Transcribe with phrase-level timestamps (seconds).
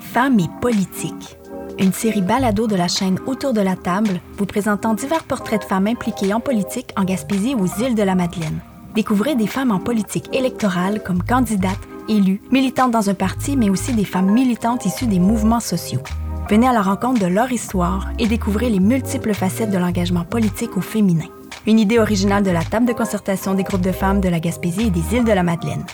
[0.00, 1.36] Femmes et politique.
[1.78, 5.66] Une série balado de la chaîne Autour de la table, vous présentant divers portraits de
[5.66, 8.60] femmes impliquées en politique en Gaspésie aux îles de la Madeleine.
[8.94, 13.92] Découvrez des femmes en politique électorale comme candidates, élues, militantes dans un parti, mais aussi
[13.92, 16.02] des femmes militantes issues des mouvements sociaux.
[16.48, 20.76] Venez à la rencontre de leur histoire et découvrez les multiples facettes de l'engagement politique
[20.76, 21.26] au féminin.
[21.66, 24.88] Une idée originale de la table de concertation des groupes de femmes de la Gaspésie
[24.88, 25.84] et des îles de la Madeleine.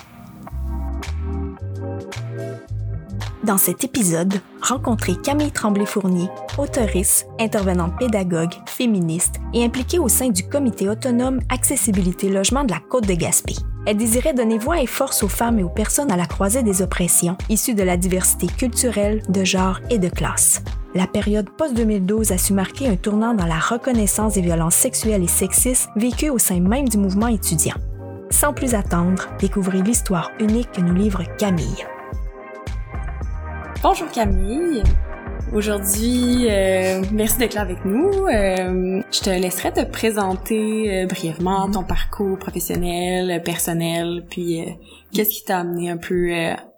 [3.51, 10.45] Dans cet épisode, rencontrez Camille Tremblay-Fournier, auteurice, intervenante pédagogue, féministe et impliquée au sein du
[10.45, 13.55] comité autonome Accessibilité Logement de la Côte de Gaspé.
[13.87, 16.81] Elle désirait donner voix et force aux femmes et aux personnes à la croisée des
[16.81, 20.63] oppressions, issues de la diversité culturelle, de genre et de classe.
[20.95, 25.27] La période post-2012 a su marquer un tournant dans la reconnaissance des violences sexuelles et
[25.27, 27.79] sexistes vécues au sein même du mouvement étudiant.
[28.31, 31.85] Sans plus attendre, découvrez l'histoire unique que nous livre Camille.
[33.83, 34.83] Bonjour Camille.
[35.55, 38.27] Aujourd'hui, euh, merci d'être là avec nous.
[38.27, 44.67] Euh, je te laisserai te présenter euh, brièvement ton parcours professionnel, personnel, puis
[45.15, 46.31] qu'est-ce qui t'a amené un peu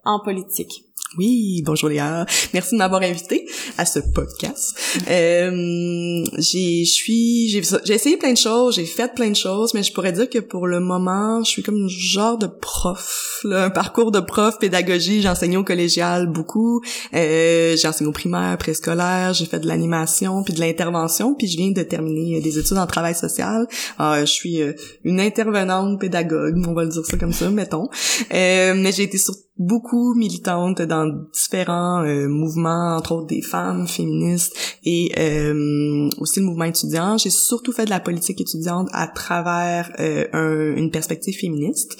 [0.04, 0.84] en politique?
[1.18, 2.24] Oui, bonjour Léa.
[2.54, 3.46] Merci de m'avoir invité
[3.76, 4.74] à ce podcast.
[5.10, 9.82] Euh, j'ai, suis, j'ai, j'ai essayé plein de choses, j'ai fait plein de choses, mais
[9.82, 13.70] je pourrais dire que pour le moment, je suis comme genre de prof, là, un
[13.70, 15.20] parcours de prof, pédagogie.
[15.20, 16.80] J'enseigne au collégial beaucoup.
[17.14, 19.34] Euh, j'ai enseigné au primaire, préscolaire.
[19.34, 21.34] J'ai fait de l'animation puis de l'intervention.
[21.34, 23.66] Puis je viens de terminer des études en travail social.
[24.00, 24.72] Euh, je suis euh,
[25.04, 27.88] une intervenante pédagogue, on va le dire ça comme ça, mettons.
[28.32, 33.86] Euh, mais j'ai été surtout beaucoup militante dans différents euh, mouvements, entre autres des femmes
[33.86, 37.18] féministes et euh, aussi le mouvement étudiant.
[37.18, 41.96] J'ai surtout fait de la politique étudiante à travers euh, un, une perspective féministe.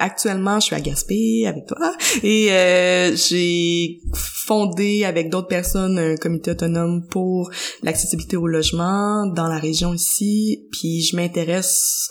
[0.00, 2.48] actuellement, je suis à Gaspé avec toi et
[3.14, 7.50] j'ai fondé avec d'autres personnes un comité autonome pour
[7.82, 10.66] l'accessibilité au logement dans la région ici.
[10.72, 12.10] Puis je m'intéresse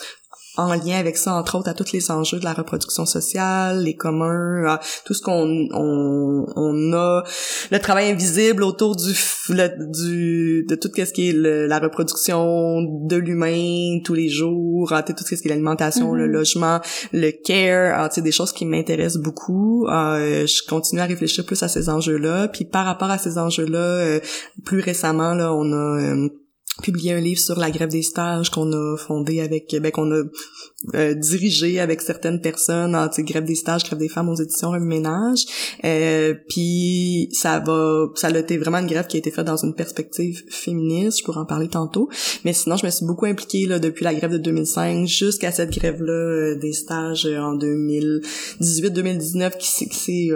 [0.58, 3.96] en lien avec ça, entre autres, à tous les enjeux de la reproduction sociale, les
[3.96, 7.24] communs, tout ce qu'on on, on, a,
[7.72, 9.14] le travail invisible autour du,
[9.50, 15.36] du de tout ce qui est la reproduction de l'humain tous les jours, tout ce
[15.36, 16.32] qui est l'alimentation, le mm-hmm.
[16.32, 16.82] logement,
[17.14, 19.88] le care, des choses qui m'intéressent beaucoup.
[19.88, 22.48] Euh, je continue à réfléchir plus à ces enjeux-là.
[22.48, 24.20] Puis par rapport à ces enjeux-là, euh,
[24.66, 26.30] plus récemment, là, on a euh,
[26.82, 30.24] publié un livre sur la grève des stages qu'on a fondé avec ben qu'on a
[30.96, 34.86] euh, dirigé avec certaines personnes en grève des stages grève des femmes aux éditions Revue
[34.86, 35.46] Ménage.
[35.84, 39.58] Euh, puis ça va ça a été vraiment une grève qui a été faite dans
[39.58, 41.20] une perspective féministe.
[41.20, 42.10] Je pourrais en parler tantôt.
[42.46, 45.72] Mais sinon je me suis beaucoup impliquée là depuis la grève de 2005 jusqu'à cette
[45.72, 50.30] grève là euh, des stages en 2018 2019 qui, qui s'est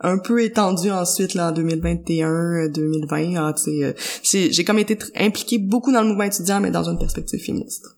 [0.00, 3.92] un peu étendu ensuite là en 2021 2020 ah, euh,
[4.22, 7.95] j'ai comme été impliquée beaucoup dans le mouvement étudiant mais dans une perspective féministe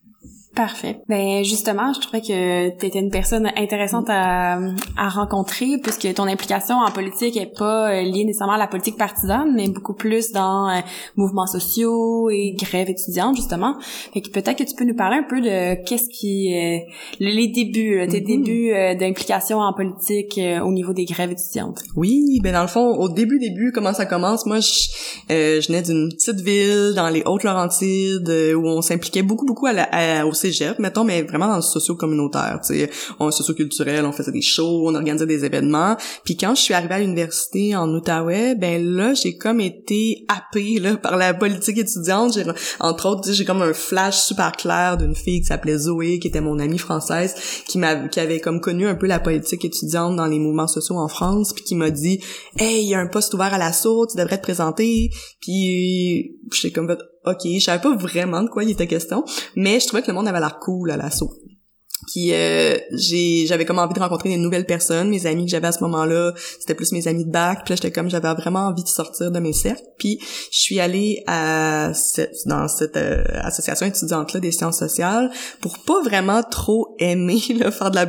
[0.59, 0.99] Parfait.
[1.09, 4.59] Ben justement, je trouvais que tu étais une personne intéressante à,
[4.97, 8.97] à rencontrer puisque ton implication en politique est pas euh, liée nécessairement à la politique
[8.97, 10.81] partisane, mais beaucoup plus dans euh,
[11.15, 13.77] mouvements sociaux et grèves étudiantes justement.
[14.13, 16.79] Fait que peut-être que tu peux nous parler un peu de qu'est-ce qui euh,
[17.21, 18.25] les débuts, tes mm-hmm.
[18.25, 21.85] débuts d'implication en politique au niveau des grèves étudiantes.
[21.95, 24.45] Oui, ben dans le fond, au début début, comment ça commence?
[24.45, 24.89] Moi, je,
[25.29, 29.85] je venais d'une petite ville dans les Hautes-Laurentides où on s'impliquait beaucoup beaucoup à, la,
[29.93, 30.33] à au
[30.79, 32.91] mettons, mais vraiment dans le socio-communautaire, tu sais.
[33.19, 35.97] On socio-culturel, on faisait des shows, on organisait des événements.
[36.25, 40.79] Puis quand je suis arrivée à l'université en Outaouais, ben là, j'ai comme été happée,
[40.81, 42.39] là, par la politique étudiante.
[42.81, 46.41] Entre autres, j'ai comme un flash super clair d'une fille qui s'appelait Zoé, qui était
[46.41, 47.35] mon amie française,
[47.67, 50.97] qui m'a, qui avait comme connu un peu la politique étudiante dans les mouvements sociaux
[50.97, 52.21] en France, puis qui m'a dit,
[52.59, 55.11] hey, il y a un poste ouvert à l'assaut, tu devrais te présenter.
[55.41, 56.87] Puis j'ai comme
[57.25, 59.25] ok, je savais pas vraiment de quoi il était question,
[59.57, 61.33] mais je trouvais que le monde avait l'air cool à l'assaut.
[62.11, 65.67] Puis euh, j'ai j'avais comme envie de rencontrer des nouvelles personnes, mes amis que j'avais
[65.67, 68.83] à ce moment-là, c'était plus mes amis de bac, puis j'étais comme j'avais vraiment envie
[68.83, 69.83] de sortir de mes cercles.
[69.99, 70.19] Puis
[70.51, 75.31] je suis allée à cette, dans cette euh, association étudiante là des sciences sociales
[75.61, 78.07] pour pas vraiment trop aimer là, faire de la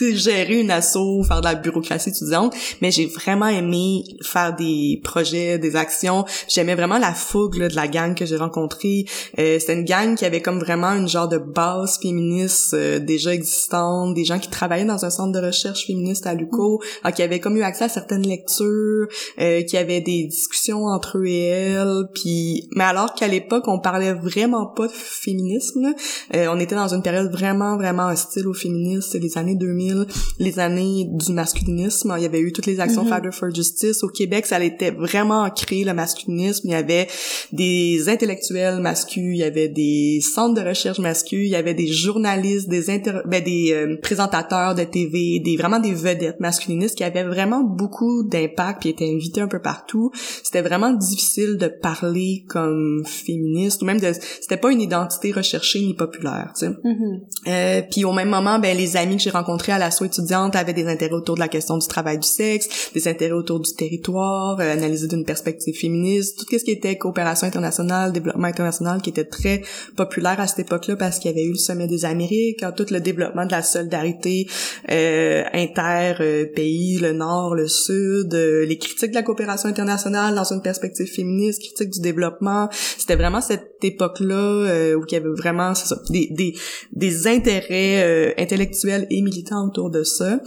[0.14, 5.58] gérer une asso, faire de la bureaucratie étudiante, mais j'ai vraiment aimé faire des projets,
[5.58, 6.26] des actions.
[6.48, 9.06] J'aimais vraiment la fougue là, de la gang que j'ai rencontrée.
[9.38, 13.29] Euh, c'était une gang qui avait comme vraiment une genre de base féministe euh, déjà
[13.30, 17.12] déjà existantes, des gens qui travaillaient dans un centre de recherche féministe à Luco, mm.
[17.12, 19.08] qui avaient comme eu accès à certaines lectures,
[19.40, 23.78] euh, qui avaient des discussions entre eux et elles, puis mais alors qu'à l'époque on
[23.78, 25.94] parlait vraiment pas de féminisme,
[26.34, 30.06] euh, on était dans une période vraiment vraiment hostile au féminisme, les années 2000,
[30.38, 34.02] les années du masculinisme, il y avait eu toutes les actions mm for Justice.
[34.02, 37.08] Au Québec, ça allait vraiment ancré le masculinisme, il y avait
[37.52, 41.88] des intellectuels masculins, il y avait des centres de recherche masculins, il y avait des
[41.88, 47.04] journalistes, des inter ben, des euh, présentateurs de TV, des vraiment des vedettes masculinistes qui
[47.04, 50.10] avaient vraiment beaucoup d'impact, puis étaient invités un peu partout.
[50.42, 55.80] C'était vraiment difficile de parler comme féministe, ou même de c'était pas une identité recherchée
[55.80, 56.72] ni populaire, tu sais.
[56.72, 57.20] Mm-hmm.
[57.48, 60.72] euh, puis au même moment, ben les amis que j'ai rencontrés à l'assaut étudiante avaient
[60.72, 64.58] des intérêts autour de la question du travail du sexe, des intérêts autour du territoire,
[64.60, 69.24] euh, analysé d'une perspective féministe, tout ce qui était coopération internationale, développement international, qui était
[69.24, 69.62] très
[69.96, 73.00] populaire à cette époque-là parce qu'il y avait eu le sommet des Amériques, tout le
[73.12, 74.46] développement de la solidarité
[74.90, 80.62] euh, inter-pays, le Nord, le Sud, euh, les critiques de la coopération internationale dans une
[80.62, 82.68] perspective féministe, critiques du développement.
[82.98, 86.54] C'était vraiment cette époque-là euh, où il y avait vraiment ça, des, des,
[86.92, 90.38] des intérêts euh, intellectuels et militants autour de ça.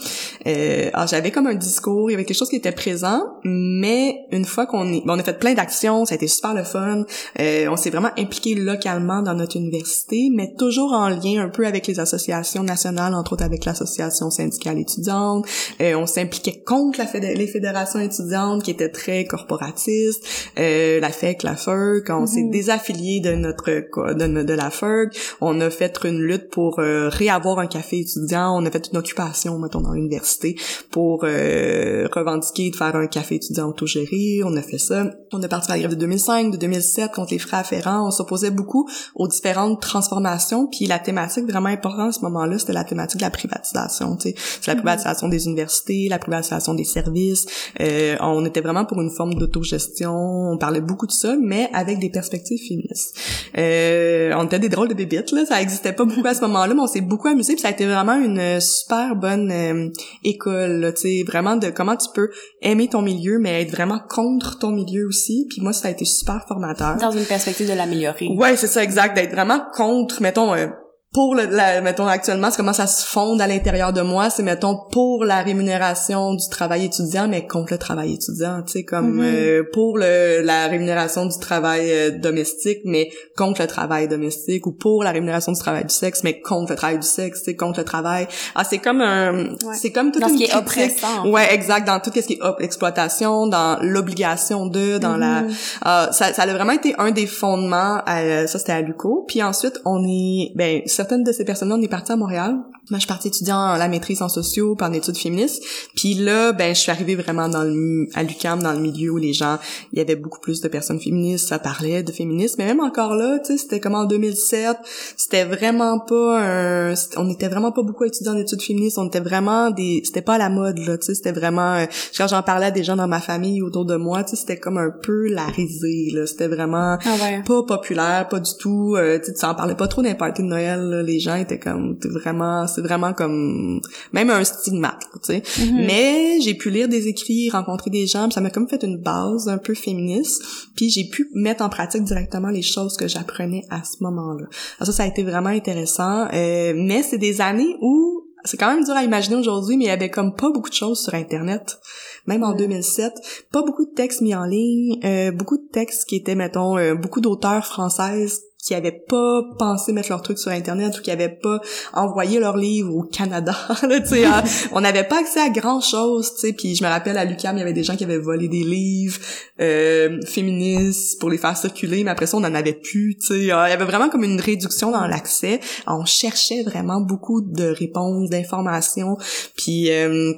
[0.48, 4.16] Euh, alors j'avais comme un discours, il y avait quelque chose qui était présent, mais
[4.32, 7.06] une fois qu'on est, on a fait plein d'actions, ça a été super le fun.
[7.40, 11.66] Euh, on s'est vraiment impliqué localement dans notre université, mais toujours en lien un peu
[11.66, 15.46] avec les associations nationales, entre autres avec l'association syndicale étudiante.
[15.82, 20.24] Euh, on s'impliquait contre la les fédérations étudiantes qui étaient très corporatistes,
[20.58, 22.10] euh, la FEC, la FERC.
[22.10, 22.52] On s'est mm-hmm.
[22.52, 25.16] désaffilié de notre de, de la FERC.
[25.42, 28.56] On a fait une lutte pour euh, réavoir un café étudiant.
[28.56, 30.56] On a fait une occupation, mettons, dans l'université
[30.92, 34.42] pour euh, revendiquer de faire un café étudiant autogéré.
[34.44, 35.06] On a fait ça.
[35.32, 38.08] On a parti à la grève de 2005, de 2007 contre les frais afférents.
[38.08, 40.68] On s'opposait beaucoup aux différentes transformations.
[40.68, 44.18] Puis la thématique vraiment importante à ce moment-là, c'était la thématique de la privatisation.
[44.20, 44.36] C'est
[44.68, 44.78] la mm-hmm.
[44.78, 47.46] privatisation des universités, la privatisation des services.
[47.80, 50.14] Euh, on était vraiment pour une forme d'autogestion.
[50.14, 53.18] On parlait beaucoup de ça, mais avec des perspectives féministes.
[53.58, 55.46] Euh, on était des drôles de bébites, là.
[55.46, 57.54] Ça existait pas beaucoup à ce moment-là, mais on s'est beaucoup amusé.
[57.54, 59.90] Puis ça a été vraiment une super bonne euh,
[60.24, 62.30] école, tu sais, vraiment de comment tu peux
[62.62, 65.46] aimer ton milieu, mais être vraiment contre ton milieu aussi.
[65.50, 66.98] Puis moi, ça a été super formateur.
[66.98, 68.28] Dans une perspective de l'améliorer.
[68.36, 69.16] Ouais, c'est ça, exact.
[69.16, 70.68] D'être vraiment contre, mettons, euh,
[71.14, 74.44] pour le, la, mettons actuellement c'est comment ça se fonde à l'intérieur de moi c'est
[74.44, 79.22] mettons pour la rémunération du travail étudiant mais contre le travail étudiant tu sais comme
[79.22, 79.36] mm-hmm.
[79.36, 84.72] euh, pour le la rémunération du travail euh, domestique mais contre le travail domestique ou
[84.72, 87.80] pour la rémunération du travail du sexe mais contre le travail du sexe sais contre
[87.80, 88.28] le travail.
[88.56, 92.12] Ah c'est comme un c'est comme tout ce qui est oppressant ouais exact dans tout
[92.14, 95.44] ce qui est exploitation dans l'obligation de dans la
[95.84, 99.26] ah, ça ça a vraiment été un des fondements à, ça c'était à Luco.
[99.28, 103.06] Puis ensuite on est ben certaines de ces personnes-là, on est à Montréal moi, je
[103.06, 105.64] suis partie étudiant la maîtrise en sociaux, par en études féministes.
[105.96, 109.18] Puis là, ben, je suis arrivée vraiment dans le, à l'UQAM, dans le milieu où
[109.18, 109.58] les gens,
[109.94, 112.56] il y avait beaucoup plus de personnes féministes, ça parlait de féminisme.
[112.58, 114.78] Mais même encore là, tu sais, c'était comme en 2007,
[115.16, 119.22] c'était vraiment pas un, on était vraiment pas beaucoup étudiants en études féministes, on était
[119.22, 121.86] vraiment des, c'était pas à la mode, là, tu sais, c'était vraiment, euh,
[122.18, 124.60] quand j'en parlais à des gens dans ma famille autour de moi, tu sais, c'était
[124.60, 127.16] comme un peu la risée, là, c'était vraiment ah
[127.46, 130.42] pas populaire, pas du tout, euh, tu sais, ça en parlait pas trop d'un party
[130.42, 131.02] de Noël, là.
[131.02, 133.82] les gens étaient comme, vraiment, c'est vraiment comme
[134.12, 135.40] même un stigmate, tu sais.
[135.40, 135.86] Mm-hmm.
[135.86, 139.48] Mais j'ai pu lire des écrits, rencontrer des gens, ça m'a comme fait une base
[139.48, 140.42] un peu féministe,
[140.76, 144.48] puis j'ai pu mettre en pratique directement les choses que j'apprenais à ce moment-là.
[144.80, 148.84] ça ça a été vraiment intéressant, euh, mais c'est des années où c'est quand même
[148.84, 151.80] dur à imaginer aujourd'hui, mais il y avait comme pas beaucoup de choses sur Internet,
[152.28, 153.14] même en 2007.
[153.52, 156.96] Pas beaucoup de textes mis en ligne, euh, beaucoup de textes qui étaient, mettons, euh,
[156.96, 161.38] beaucoup d'auteurs françaises qui avaient pas pensé mettre leur truc sur internet ou qui avaient
[161.42, 161.60] pas
[161.94, 164.44] envoyé leurs livres au Canada là, hein.
[164.72, 166.54] on n'avait pas accès à grand chose tu sais.
[166.54, 168.64] Puis je me rappelle à Lucam il y avait des gens qui avaient volé des
[168.64, 169.20] livres
[169.60, 173.40] euh, féministes pour les faire circuler mais après ça on en avait plus tu sais
[173.40, 175.60] il y avait vraiment comme une réduction dans l'accès.
[175.88, 179.18] On cherchait vraiment beaucoup de réponses d'informations.
[179.56, 180.34] Puis euh,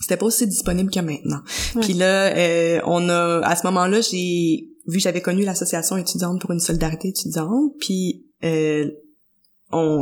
[0.00, 1.40] c'était pas aussi disponible que maintenant.
[1.80, 6.50] Puis là, euh, on a à ce moment-là, j'ai vu j'avais connu l'association étudiante pour
[6.50, 8.90] une solidarité étudiante, puis euh,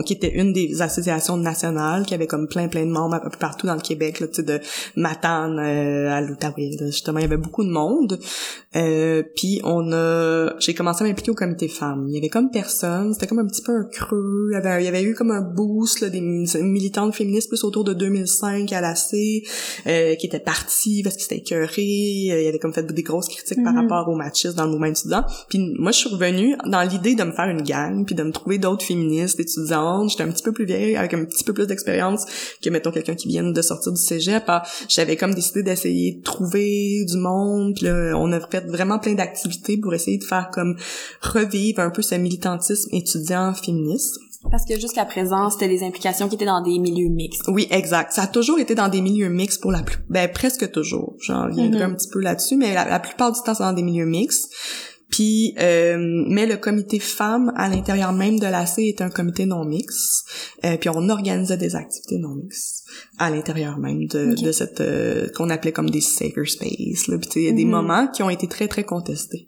[0.05, 3.31] qui était une des associations nationales, qui avait comme plein plein de membres un peu
[3.39, 4.61] partout dans le Québec, là, tu sais, de
[4.97, 8.19] Matane euh, à l'Outaouais, justement, il y avait beaucoup de monde.
[8.77, 12.07] Euh, puis on a, j'ai commencé à m'impliquer au comité femmes.
[12.09, 14.51] Il y avait comme personne, c'était comme un petit peu un creux.
[14.51, 17.65] Il y avait, il y avait eu comme un boost là, des militantes féministes plus
[17.65, 19.43] autour de 2005 à la C,
[19.87, 21.83] euh, qui étaient parties parce que c'était écœuré.
[21.83, 23.89] Il y avait comme fait des grosses critiques par mm-hmm.
[23.89, 25.25] rapport au machisme dans le mouvement étudiant.
[25.49, 28.33] Puis moi, je suis revenue dans l'idée de me faire une gang, puis de me
[28.33, 31.53] trouver d'autres féministes, étudiants étudiante, j'étais un petit peu plus vieille, avec un petit peu
[31.53, 32.25] plus d'expérience
[32.63, 34.45] que, mettons, quelqu'un qui vient de sortir du cégep.
[34.49, 38.99] Ah, j'avais comme décidé d'essayer de trouver du monde, puis là, on a fait vraiment
[38.99, 40.77] plein d'activités pour essayer de faire comme
[41.21, 44.19] revivre un peu ce militantisme étudiant féministe.
[44.51, 47.43] Parce que jusqu'à présent, c'était des implications qui étaient dans des milieux mixtes.
[47.47, 48.13] Oui, exact.
[48.13, 49.99] Ça a toujours été dans des milieux mixtes pour la plus...
[50.11, 51.15] Ben, presque toujours.
[51.21, 53.85] J'en reviendrai un petit peu là-dessus, mais la, la plupart du temps, c'est dans des
[53.85, 54.53] milieux mixtes.
[55.13, 59.65] Puis, euh, mais le comité femmes à l'intérieur même de l'AC est un comité non
[59.65, 60.25] mixte.
[60.65, 62.82] Euh, puis on organisait des activités non mixtes
[63.19, 67.07] à l'intérieur même de, de cette euh, qu'on appelait comme des safer space.
[67.09, 67.19] Là.
[67.19, 67.71] Puis il y a des Mhm.
[67.71, 69.47] moments qui ont été très très contestés.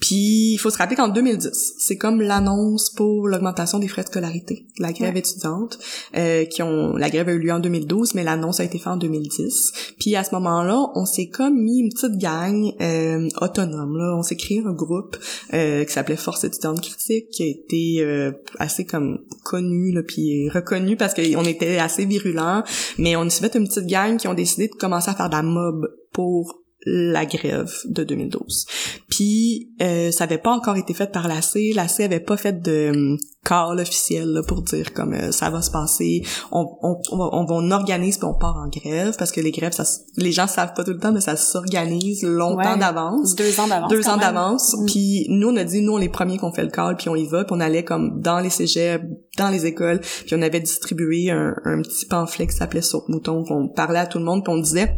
[0.00, 4.08] Puis il faut se rappeler qu'en 2010, c'est comme l'annonce pour l'augmentation des frais de
[4.08, 5.20] scolarité, la grève Ouais.
[5.20, 5.78] étudiante,
[6.16, 8.88] euh, qui ont la grève a eu lieu en 2012, mais l'annonce a été faite
[8.88, 9.72] en 2010.
[9.98, 13.96] Puis à ce moment-là, on s'est comme mis une petite gang euh, autonome.
[13.96, 15.16] Là, on s'est créé un groupe
[15.54, 20.48] euh, qui s'appelait Force étudiante critique, qui a été euh, assez comme connu là, puis
[20.50, 22.62] reconnu parce qu'on était assez virulents.
[22.98, 25.36] Mais on s'est fait une petite gang qui ont décidé de commencer à faire de
[25.36, 28.66] la mob pour la grève de 2012.
[29.08, 32.90] Puis euh, ça avait pas encore été fait par l'AC, l'AC avait pas fait de
[32.94, 37.46] hum, call officiel là, pour dire comme euh, ça va se passer, on, on, on,
[37.48, 39.84] on, organise puis on part en grève parce que les grèves ça
[40.16, 42.78] les gens savent pas tout le temps mais ça s'organise longtemps Ouais.
[42.78, 43.90] d'avance Deux ans d'avance.
[43.90, 44.74] deux ans d'avance.
[44.78, 44.86] Mm.
[44.86, 47.08] Puis nous, on a dit, nous, on est les premiers qu'on fait le call, puis
[47.08, 49.04] on y va, puis on allait comme dans les cégeps,
[49.38, 53.68] dans les écoles, puis on avait distribué un, un petit pamphlet qui s'appelait Saute-Mouton, qu'on
[53.68, 54.96] parlait à tout le monde, puis on disait,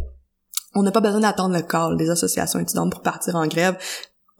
[0.79, 3.77] on n'a pas besoin d'attendre le call des associations étudiantes pour partir en grève.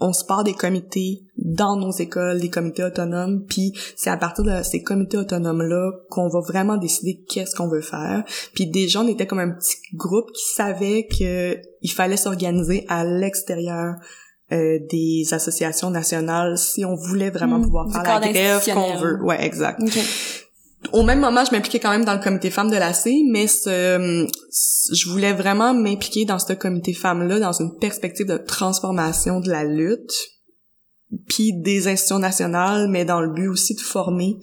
[0.01, 4.45] On se part des comités dans nos écoles, des comités autonomes, puis c'est à partir
[4.45, 8.23] de ces comités autonomes-là qu'on va vraiment décider qu'est-ce qu'on veut faire.
[8.55, 13.05] Puis déjà, on était comme un petit groupe qui savait que il fallait s'organiser à
[13.05, 13.97] l'extérieur
[14.53, 19.23] euh, des associations nationales si on voulait vraiment Mm, pouvoir faire la grève qu'on veut.
[19.23, 19.81] Ouais, exact.
[19.83, 19.99] Ok.
[20.93, 24.27] Au même moment, je m'impliquais quand même dans le comité femmes de l'AC, mais ce,
[24.51, 29.51] ce- je voulais vraiment m'impliquer dans ce comité femmes-là dans une perspective de transformation de
[29.51, 30.13] la lutte,
[31.29, 34.37] puis des institutions nationales, mais dans le but aussi de former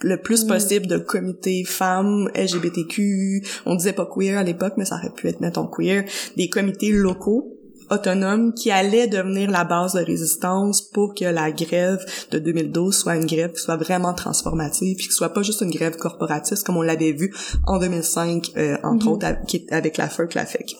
[0.00, 0.48] le plus Mm.
[0.48, 5.28] possible de comités femmes, LGBTQ, on disait pas queer à l'époque, mais ça aurait pu
[5.28, 6.04] être, mettons, queer,
[6.36, 7.51] des comités locaux
[7.92, 13.16] autonomes qui allaient devenir la base de résistance pour que la grève de 2012 soit
[13.16, 16.76] une grève qui soit vraiment transformative puis qui soit pas juste une grève corporatiste comme
[16.76, 17.32] on l'avait vu
[17.66, 19.12] en 2005 euh, entre Mhm.
[19.12, 19.26] autres
[19.70, 20.74] avec- la FERC, la FEC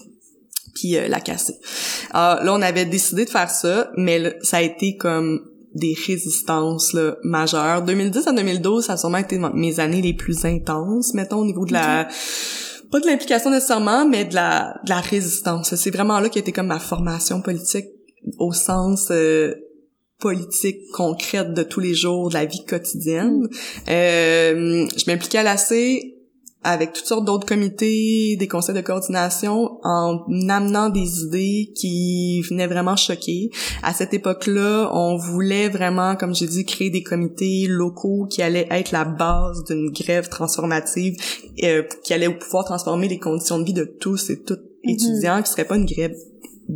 [0.75, 1.57] puis euh, la cassée.
[2.13, 5.41] Ah, là on avait décidé de faire ça mais là, ça a été comme
[5.75, 7.81] des résistances là, majeures.
[7.83, 11.65] 2010 à 2012, ça a sûrement été mes années les plus intenses, mettons, au niveau
[11.65, 12.09] de la...
[12.93, 15.75] Pas de l'implication nécessairement, mais de la, de la résistance.
[15.75, 17.87] C'est vraiment là été comme ma formation politique
[18.39, 19.55] au sens euh,
[20.21, 23.49] politique concrète de tous les jours, de la vie quotidienne.
[23.89, 25.73] Euh, je m'impliquais à l'AC
[26.65, 32.67] avec toutes sortes d'autres comités, des conseils de coordination, en amenant des idées qui venaient
[32.67, 33.51] vraiment choquer.
[33.83, 38.69] À cette époque-là, on voulait vraiment, comme j'ai dit, créer des comités locaux qui allaient
[38.71, 41.17] être la base d'une grève transformative,
[41.65, 45.51] euh, qui allait pouvoir transformer les conditions de vie de tous et toutes étudiants, qui
[45.51, 46.15] serait pas une grève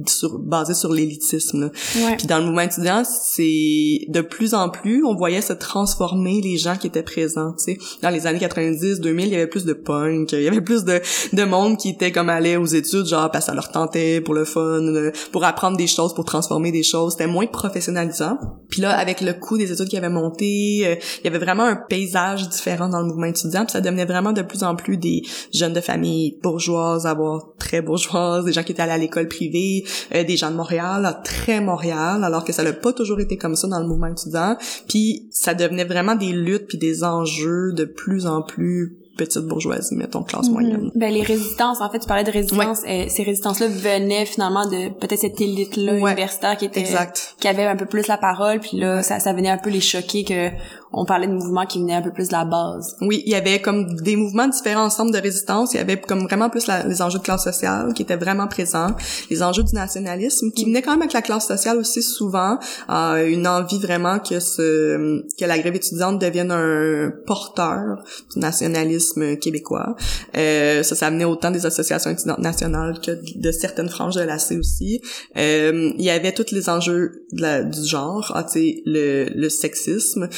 [0.06, 1.70] sur, basée sur l'élitisme.
[1.96, 2.16] Ouais.
[2.16, 6.56] Puis dans le mouvement étudiant, c'est de plus en plus, on voyait se transformer les
[6.56, 7.78] gens qui étaient présents, tu sais.
[8.02, 10.84] Dans les années 90, 2000, il y avait plus de punk, il y avait plus
[10.84, 11.00] de,
[11.32, 14.34] de monde qui était comme allait aux études, genre parce que ça leur tentait pour
[14.34, 17.12] le fun, pour apprendre des choses, pour transformer des choses.
[17.12, 18.38] C'était moins professionnalisant.
[18.68, 21.64] Puis là, avec le coût des études qui avaient monté, euh, il y avait vraiment
[21.64, 24.96] un paysage différent dans le mouvement étudiant, puis ça devenait vraiment de plus en plus
[24.96, 28.98] des jeunes de famille bourgeoises, à voire très bourgeoises, des gens qui étaient allés à
[28.98, 33.20] l'école privée, euh, des gens de Montréal, très Montréal, alors que ça n'a pas toujours
[33.20, 34.56] été comme ça dans le mouvement étudiant.
[34.88, 39.94] Puis ça devenait vraiment des luttes puis des enjeux de plus en plus petite bourgeoisie,
[39.96, 40.82] mettons, classe moyenne.
[40.82, 40.90] Mhm.
[40.94, 42.80] Ben les résistances, en fait, tu parlais de résistance.
[42.86, 46.00] euh, ces résistances-là venaient finalement de peut-être cette élite-là Ouais.
[46.12, 47.34] universitaire qui était Exact.
[47.40, 49.80] qui avait un peu plus la parole, puis là ça, ça venait un peu les
[49.80, 50.50] choquer que
[50.96, 52.96] on parlait de mouvements qui venaient un peu plus de la base.
[53.00, 55.74] Oui, il y avait comme des mouvements différents ensemble de résistance.
[55.74, 58.46] Il y avait comme vraiment plus la- les enjeux de classe sociale qui étaient vraiment
[58.48, 58.94] présents,
[59.30, 62.58] les enjeux du nationalisme qui venaient quand même avec la classe sociale aussi souvent,
[62.90, 69.36] euh, une envie vraiment que ce que la grève étudiante devienne un porteur du nationalisme
[69.36, 69.96] québécois.
[70.36, 74.52] Euh, ça, ça amenait autant des associations étudiantes nationales que de certaines franges de l'AC
[74.58, 75.00] aussi.
[75.36, 80.28] Euh, il y avait tous les enjeux la- du genre, ah, le, le sexisme.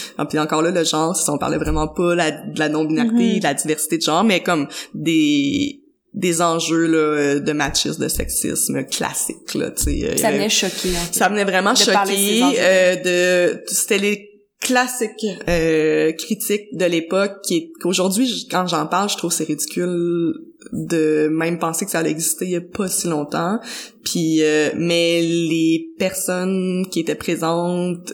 [0.48, 3.38] Encore là, le genre, si on parlait vraiment pas la, de la non-binarité, Mhm.
[3.38, 5.80] de la diversité de genre, mais comme des
[6.14, 10.04] des enjeux là, de machisme, de sexisme classique là, tu sais.
[10.04, 10.88] euh, Ça venait choquer.
[10.96, 11.14] en fait.
[11.14, 14.24] ça venait vraiment choquer euh, de c'était les
[14.60, 20.34] classique euh, critique de l'époque qui qu'aujourd'hui quand j'en parle je trouve c'est ridicule
[20.72, 23.60] de même penser que ça allait exister il y a pas si longtemps
[24.02, 28.12] puis euh, mais les personnes qui étaient présentes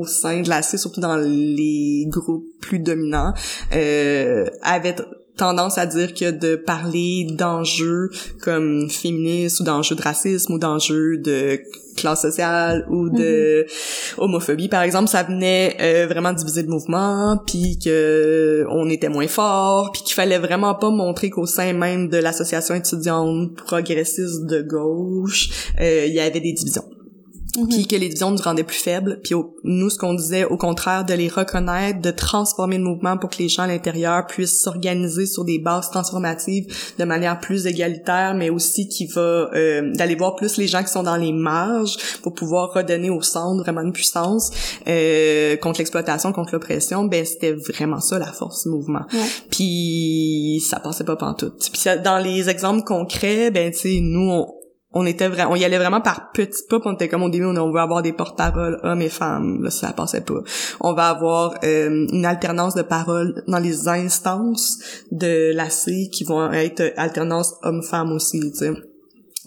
[0.00, 3.34] au sein de la C surtout dans les groupes plus dominants
[3.74, 4.96] euh, avaient
[5.36, 8.10] tendance à dire que de parler d'enjeux
[8.42, 11.60] comme féministes ou d'enjeux de racisme ou d'enjeux de
[11.96, 14.14] classe sociale ou de mm-hmm.
[14.18, 19.28] homophobie par exemple ça venait euh, vraiment diviser le mouvement puis que on était moins
[19.28, 24.62] fort puis qu'il fallait vraiment pas montrer qu'au sein même de l'association étudiante progressiste de
[24.62, 25.48] gauche
[25.80, 26.84] euh, il y avait des divisions
[27.56, 27.68] Mhm.
[27.68, 29.20] puis que les divisions nous rendaient plus faibles.
[29.22, 33.30] Puis nous, ce qu'on disait, au contraire, de les reconnaître, de transformer le mouvement pour
[33.30, 36.66] que les gens à l'intérieur puissent s'organiser sur des bases transformatives
[36.98, 40.90] de manière plus égalitaire, mais aussi qui va euh, d'aller voir plus les gens qui
[40.90, 44.50] sont dans les marges pour pouvoir redonner au centre vraiment une puissance
[44.88, 47.04] euh, contre l'exploitation, contre l'oppression.
[47.04, 49.02] Ben c'était vraiment ça la force du mouvement.
[49.50, 51.70] Puis ça passait pas pantoute.
[51.72, 54.61] Puis dans les exemples concrets, ben tu sais, nous on
[54.92, 57.46] on était vraiment on y allait vraiment par petits pas on était comme au début
[57.46, 60.40] on, veut avoir des porte-paroles hommes et femmes là ça passait pas.
[60.80, 64.78] On va avoir euh, une alternance de paroles dans les instances
[65.10, 68.91] de la C qui vont être alternance hommes-femmes aussi tu sais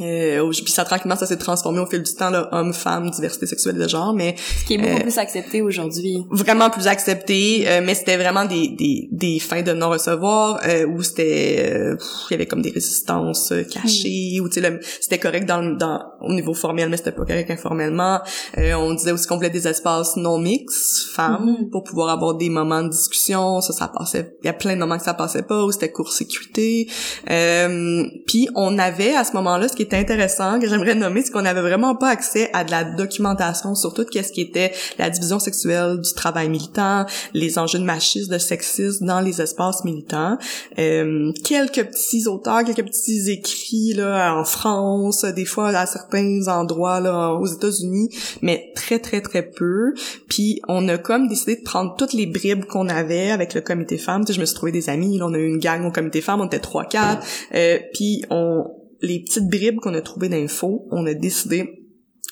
[0.02, 3.46] euh, puis ça tranquillement ça s'est transformé au fil du temps là homme femme diversité
[3.46, 6.26] sexuelle de genre mais ce qui est beaucoup euh, plus accepté aujourd'hui.
[6.32, 10.86] vraiment plus accepté euh, mais c'était vraiment des, des, des fins de non recevoir euh,
[10.86, 11.98] où c'était euh,
[12.30, 16.34] il y avait comme des résistances cachées ou tu sais c'était correct dans, dans au
[16.34, 18.20] niveau formel mais c'était pas correct informellement.
[18.58, 21.70] On disait aussi qu'on voulait des espaces non mix femmes mm-hmm.
[21.70, 24.80] pour pouvoir avoir des moments de discussion ça ça passait il y a plein de
[24.80, 26.90] moments que ça passait pas où c'était court sécurité
[27.26, 31.42] puis on avait à ce moment-là ce qui était intéressant, que j'aimerais nommer, c'est qu'on
[31.42, 35.40] n'avait vraiment pas accès à de la documentation sur tout ce qui était la division
[35.40, 40.38] sexuelle du travail militant, les enjeux de machisme, de sexisme dans les espaces militants.
[40.80, 47.00] Euh, quelques petits auteurs, quelques petits écrits là en France, des fois à certains endroits
[47.00, 48.10] là aux États-Unis,
[48.42, 49.94] mais très très très peu.
[50.28, 53.98] Puis on a comme décidé de prendre toutes les bribes qu'on avait avec le comité
[53.98, 54.26] femmes.
[54.26, 55.92] Tu sais, je me suis trouvé des amis, là, on a eu une gang au
[55.92, 57.26] comité femmes, on était trois quatre.
[57.54, 58.66] Euh, puis on
[59.06, 61.86] les petites bribes qu'on a trouvées d'infos, on a décidé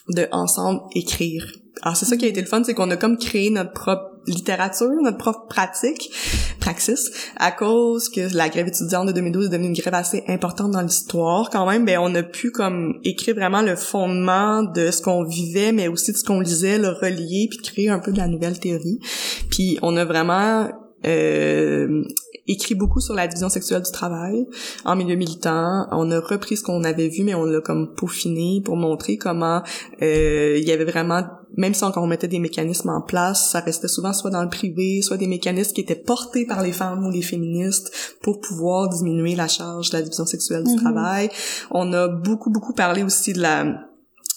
[0.10, 1.46] de ensemble écrire.
[1.82, 4.10] Alors c'est ça qui a été le fun, c'est qu'on a comme créé notre propre
[4.28, 6.10] littérature, notre propre pratique,
[6.60, 10.71] praxis, à cause que la grève étudiante de 2012 est devenue une grève assez importante
[10.71, 11.50] dans l'histoire.
[11.50, 15.74] Quand même, ben on a pu comme écrire vraiment le fondement de ce qu'on vivait,
[15.74, 18.60] mais aussi de ce qu'on lisait, le relier, puis créer un peu de la nouvelle
[18.60, 19.00] théorie.
[19.50, 20.69] Puis on a vraiment
[21.06, 22.04] euh,
[22.48, 24.46] écrit beaucoup sur la division sexuelle du travail
[24.86, 25.88] en milieu militant.
[25.92, 29.62] On a repris ce qu'on avait vu, mais on l'a comme peaufiné pour montrer comment
[30.02, 31.24] euh, il y avait vraiment
[31.56, 35.02] même si on mettait des mécanismes en place, ça restait souvent soit dans le privé,
[35.04, 39.36] soit des mécanismes qui étaient portés par les femmes ou les féministes pour pouvoir diminuer
[39.36, 40.82] la charge de la division sexuelle du mm-hmm.
[40.82, 41.30] travail.
[41.70, 43.92] On a beaucoup, beaucoup parlé aussi de la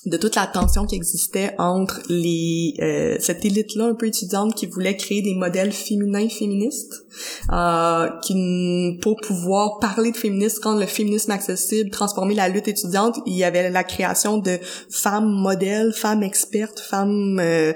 [0.07, 4.55] de toute la tension qui existait entre les euh, cette élite là un peu étudiante
[4.55, 7.05] qui voulait créer des modèles féminins féministes
[7.53, 13.19] euh, qui pour pouvoir parler de féminisme rendre le féminisme accessible transformer la lutte étudiante
[13.27, 14.59] il y avait la création de
[14.91, 17.73] femmes modèles femmes expertes femmes euh,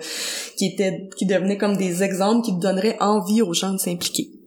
[0.57, 4.40] qui étaient qui devenaient comme des exemples qui donneraient envie aux gens de s'impliquer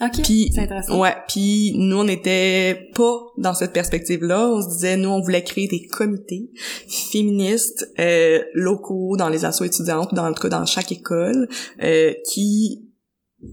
[0.00, 1.00] OK, c'est intéressant.
[1.00, 5.44] Ouais, puis nous on n'était pas dans cette perspective-là, on se disait nous on voulait
[5.44, 6.50] créer des comités
[6.88, 11.46] féministes euh, locaux dans les assos étudiantes, dans le cas dans chaque école
[11.82, 12.88] euh, qui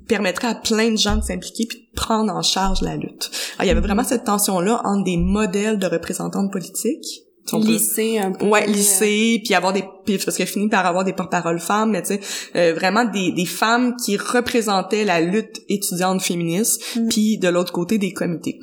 [0.07, 3.31] permettraient à plein de gens de s'impliquer puis de prendre en charge la lutte.
[3.57, 7.23] Alors, il y avait vraiment cette tension-là entre des modèles de représentantes politiques
[7.57, 9.83] lycée un peu ouais lycée puis avoir des
[10.23, 12.19] parce qu'elle finit par avoir des porte-paroles femmes mais tu sais
[12.55, 17.07] euh, vraiment des, des femmes qui représentaient la lutte étudiante féministe mm.
[17.09, 18.59] puis de l'autre côté des comités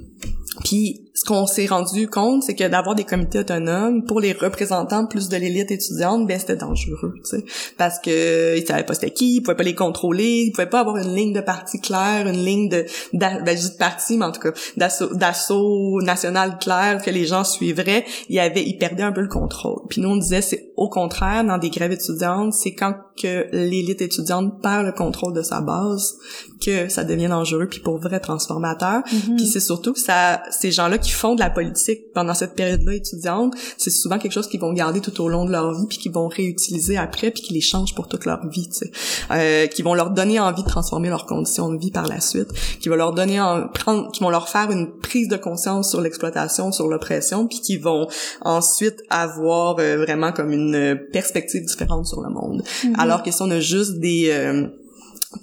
[0.65, 5.07] puis ce qu'on s'est rendu compte, c'est que d'avoir des comités autonomes pour les représentants
[5.07, 7.45] plus de l'élite étudiante, ben c'était dangereux, tu sais,
[7.79, 10.81] parce que ils savaient pas c'était qui, ils pouvaient pas les contrôler, ils pouvaient pas
[10.81, 14.43] avoir une ligne de parti claire, une ligne de ben, de parti, mais en tout
[14.43, 18.05] cas d'assaut national clair que les gens suivraient.
[18.29, 19.81] Il y avait, ils perdaient un peu le contrôle.
[19.89, 24.03] Puis nous on disait c'est au contraire dans des grèves étudiantes, c'est quand que l'élite
[24.03, 26.17] étudiante perd le contrôle de sa base
[26.61, 29.01] que ça devient dangereux puis pour vrai transformateur.
[29.01, 29.37] Mm-hmm.
[29.37, 32.95] Puis c'est surtout que ça ces gens-là qui font de la politique pendant cette période-là
[32.95, 35.99] étudiante, c'est souvent quelque chose qu'ils vont garder tout au long de leur vie puis
[35.99, 38.91] qu'ils vont réutiliser après puis qui les change pour toute leur vie, tu sais.
[39.31, 42.49] Euh, qui vont leur donner envie de transformer leurs conditions de vie par la suite,
[42.81, 46.01] qui vont leur donner en, prendre, qui vont leur faire une prise de conscience sur
[46.01, 48.09] l'exploitation, sur l'oppression, puis qui vont
[48.43, 52.65] ensuite avoir euh, vraiment comme une perspective différente sur le monde.
[52.83, 52.95] Mhm.
[52.99, 54.67] Alors que si on a juste des euh,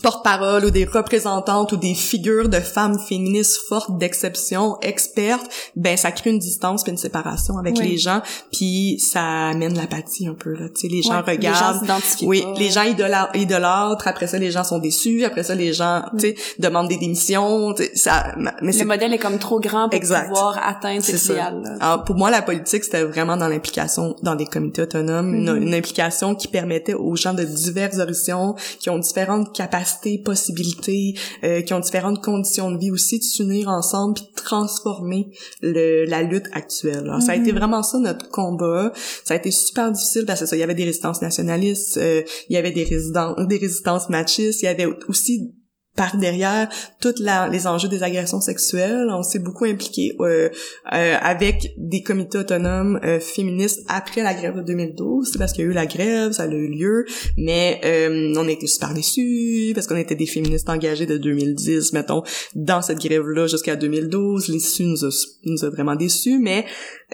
[0.02, 6.12] porte-parole ou des représentantes ou des figures de femmes féministes fortes d'exception, expertes, ben ça
[6.12, 7.90] crée une distance puis une séparation avec Oui.
[7.90, 11.82] les gens, puis ça amène l'apathie un peu là, tu sais les gens Ouais, regardent
[11.82, 12.54] Les gens oui, pas.
[12.60, 16.20] les gens idolâ- idolâtrent, après ça les gens sont déçus, après ça les gens, tu
[16.30, 20.28] sais, demandent des démissions, ça mais Le modèle est comme trop grand pour Exact.
[20.30, 21.78] pouvoir atteindre cet idéal.
[21.80, 25.62] Alors, pour moi, la politique, c'était vraiment dans l'implication dans des comités autonomes, une, Mhm.
[25.64, 29.83] une implication qui permettait aux gens de diverses horizons, qui ont différentes capacités,
[30.24, 35.32] possibilités, euh, qui ont différentes conditions de vie aussi, de s'unir ensemble puis de transformer
[35.62, 37.04] le, la lutte actuelle.
[37.10, 37.42] Alors, Ça a Mhm.
[37.44, 38.92] été vraiment ça notre combat.
[39.24, 42.22] Ça a été super difficile parce que ça, il y avait des résistances nationalistes, euh,
[42.50, 45.54] il y avait des résidents, des résistances machistes, il y avait aussi
[45.96, 49.08] par derrière toutes les enjeux des agressions sexuelles.
[49.12, 50.50] On s'est beaucoup impliqué euh,
[50.92, 55.30] euh, avec des comités autonomes euh, féministes après la grève de 2012.
[55.32, 57.06] C'est parce qu'il y a eu la grève, ça a eu lieu,
[57.38, 62.24] mais euh, on été super déçus parce qu'on était des féministes engagées de 2010, mettons,
[62.56, 64.50] dans cette grève-là jusqu'à 2012.
[64.50, 65.10] L'issue nous a,
[65.46, 66.66] nous a vraiment déçus, mais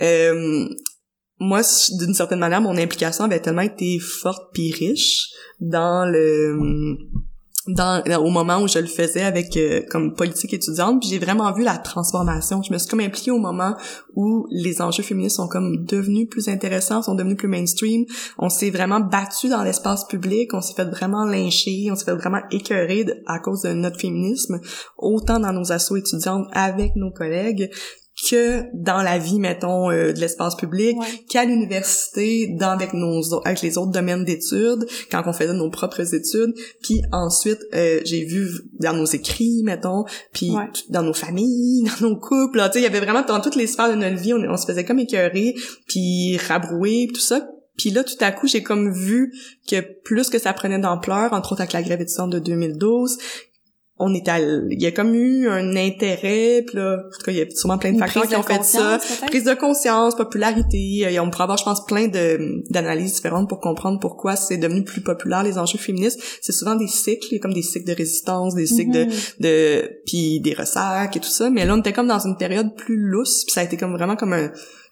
[0.02, 0.68] euh,
[1.40, 1.62] moi,
[2.00, 6.58] d'une certaine manière, mon implication avait tellement été forte puis riche dans le
[7.74, 11.52] dans, au moment où je le faisais avec euh, comme politique étudiante, puis j'ai vraiment
[11.54, 12.62] vu la transformation.
[12.62, 13.76] Je me suis comme impliquée au moment
[14.16, 18.06] où les enjeux féministes sont comme devenus plus intéressants, sont devenus plus mainstream.
[18.38, 22.16] On s'est vraiment battu dans l'espace public, on s'est fait vraiment lyncher, on s'est fait
[22.16, 24.60] vraiment écœurer à cause de notre féminisme,
[24.98, 27.70] autant dans nos assos étudiantes avec nos collègues
[28.28, 31.06] que dans la vie, mettons, euh, de l'espace public, Ouais.
[31.30, 36.14] qu'à l'université, dans avec nos avec les autres domaines d'études, quand on faisait nos propres
[36.14, 40.70] études, puis ensuite euh, j'ai vu dans nos écrits, mettons, puis Ouais.
[40.90, 43.56] dans nos familles, dans nos couples, là, tu sais, il y avait vraiment dans toutes
[43.56, 45.56] les sphères de notre vie, on, on se faisait comme écœurer,
[45.88, 47.48] puis rabrouer, puis tout ça.
[47.78, 49.34] Puis là, tout à coup, j'ai comme vu
[49.70, 53.18] que plus que ça prenait d'ampleur, entre autres avec la grève étudiante de 2012,
[54.02, 57.32] on est à, il y a comme eu un intérêt, puis là, en tout cas,
[57.34, 58.98] il y a sûrement plein de Une facteurs qui ont fait ça.
[59.28, 63.60] Prise de conscience, popularité, euh, on pourrait avoir, je pense, plein de d'analyses différentes pour
[63.60, 66.22] comprendre pourquoi c'est devenu plus populaire les enjeux féministes.
[66.42, 69.08] C'est souvent des cycles, il y a comme des cycles de résistance, des cycles de
[69.40, 71.50] de puis des ressacs et tout ça.
[71.50, 73.96] Mais là, on était comme dans une période plus lousse, puis ça a été comme
[73.96, 74.50] vraiment comme un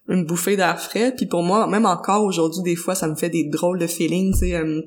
[0.10, 1.14] une bouffée d'air frais.
[1.16, 4.34] Puis pour moi, même encore aujourd'hui, des fois, ça me fait des drôles de feelings,
[4.34, 4.56] tu sais.
[4.56, 4.82] euh,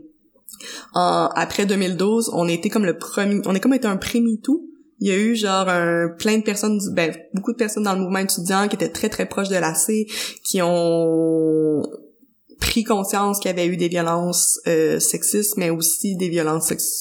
[0.94, 4.66] en- après 2012, on était comme le premier, on est comme été un premier tout.
[5.02, 8.00] Il y a eu genre un, plein de personnes, ben beaucoup de personnes dans le
[8.00, 10.06] mouvement étudiant qui étaient très très proches de l'AC,
[10.44, 11.82] qui ont
[12.60, 16.96] pris conscience qu'il y avait eu des violences euh, sexistes, mais aussi des violences sexuelles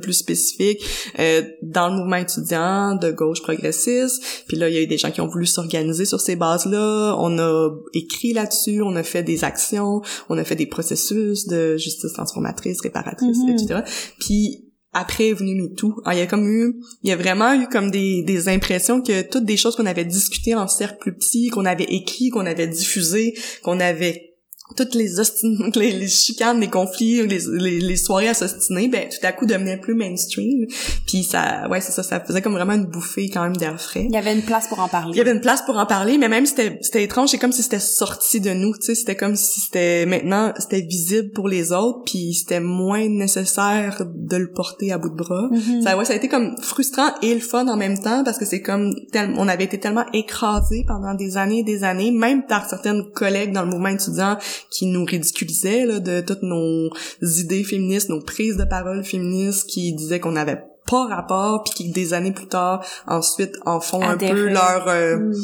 [0.00, 0.82] plus spécifiques
[1.18, 4.22] euh, dans le mouvement étudiant de gauche progressiste.
[4.48, 7.16] Puis là, il y a eu des gens qui ont voulu s'organiser sur ces bases-là.
[7.18, 11.76] On a écrit là-dessus, on a fait des actions, on a fait des processus de
[11.76, 13.50] justice transformatrice, réparatrice, Mhm.
[13.50, 13.80] etc.
[14.18, 14.60] Puis
[14.92, 15.94] après est venu MeToo.
[16.04, 19.02] Alors, il y a comme eu, il y a vraiment eu comme des, des impressions
[19.02, 22.46] que toutes des choses qu'on avait discutées en cercle plus petit, qu'on avait écrit, qu'on
[22.46, 24.33] avait diffusé, qu'on avait
[24.76, 25.08] toutes les,
[25.76, 29.46] les, les chicanes, les conflits, les, les, les soirées à s'ostiner, ben tout à coup
[29.46, 30.66] devenaient plus mainstream.
[31.06, 34.06] Puis ça, ouais, c'est ça, ça faisait comme vraiment une bouffée quand même d'air frais.
[34.08, 35.12] Il y avait une place pour en parler.
[35.14, 37.52] Il y avait une place pour en parler, mais même c'était c'était étrange, c'est comme
[37.52, 41.48] si c'était sorti de nous, tu sais, c'était comme si c'était maintenant c'était visible pour
[41.48, 45.48] les autres, puis c'était moins nécessaire de le porter à bout de bras.
[45.50, 45.82] Mhm.
[45.82, 48.44] Ça ouais, ça a été comme frustrant et le fun en même temps parce que
[48.44, 52.46] c'est comme tel- on avait été tellement écrasés pendant des années et des années, même
[52.46, 54.36] par certaines collègues dans le mouvement étudiant
[54.70, 59.92] qui nous ridiculisaient là, de toutes nos idées féministes, nos prises de parole féministes qui
[59.92, 64.16] disaient qu'on n'avait pas rapport puis qui des années plus tard ensuite en font un
[64.16, 65.34] peu leur euh, Mm.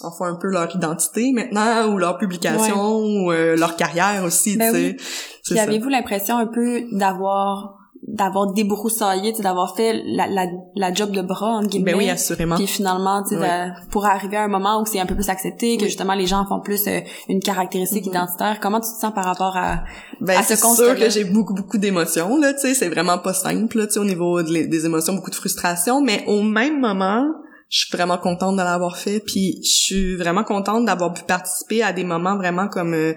[0.00, 4.56] en font un peu leur identité maintenant ou leur publication ou euh, leur carrière aussi
[4.56, 4.96] Ben tu sais oui.
[5.44, 7.75] Puis avez-vous l'impression un peu d'avoir
[8.08, 11.92] d'avoir débroussaillé, tu sais, d'avoir fait la, la, la job de bras, entre guillemets.
[11.92, 15.06] ben oui assurément Puis finalement, tu de- pour arriver à un moment où c'est un
[15.06, 15.88] peu plus accepté, que Oui.
[15.88, 18.12] justement les gens font plus euh, une caractéristique Mhm.
[18.12, 19.82] identitaire, comment tu te sens par rapport à...
[20.20, 23.18] Ben, à ce c'est sûr que j'ai beaucoup, beaucoup d'émotions, là, tu sais, c'est vraiment
[23.18, 26.42] pas simple, là, tu sais, au niveau de des émotions, beaucoup de frustration, mais au
[26.42, 27.24] même moment,
[27.68, 31.82] je suis vraiment contente de l'avoir fait, puis je suis vraiment contente d'avoir pu participer
[31.82, 33.14] à des moments vraiment comme, euh,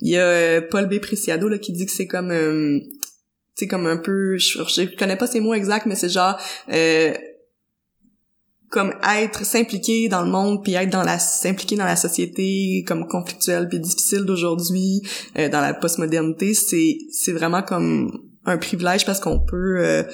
[0.00, 0.98] il y a euh, Paul B.
[0.98, 2.78] Preciado, là, qui dit que c'est comme, euh,
[3.60, 6.38] sais, comme un peu, je, je connais pas ces mots exacts, mais c'est genre,
[6.72, 7.12] euh,
[8.70, 13.06] comme être s'impliquer dans le monde puis être dans la s'impliquer dans la société comme
[13.06, 15.02] conflictuelle puis difficile d'aujourd'hui
[15.36, 20.04] euh, dans la postmodernité c'est c'est vraiment comme un privilège parce qu'on peut euh,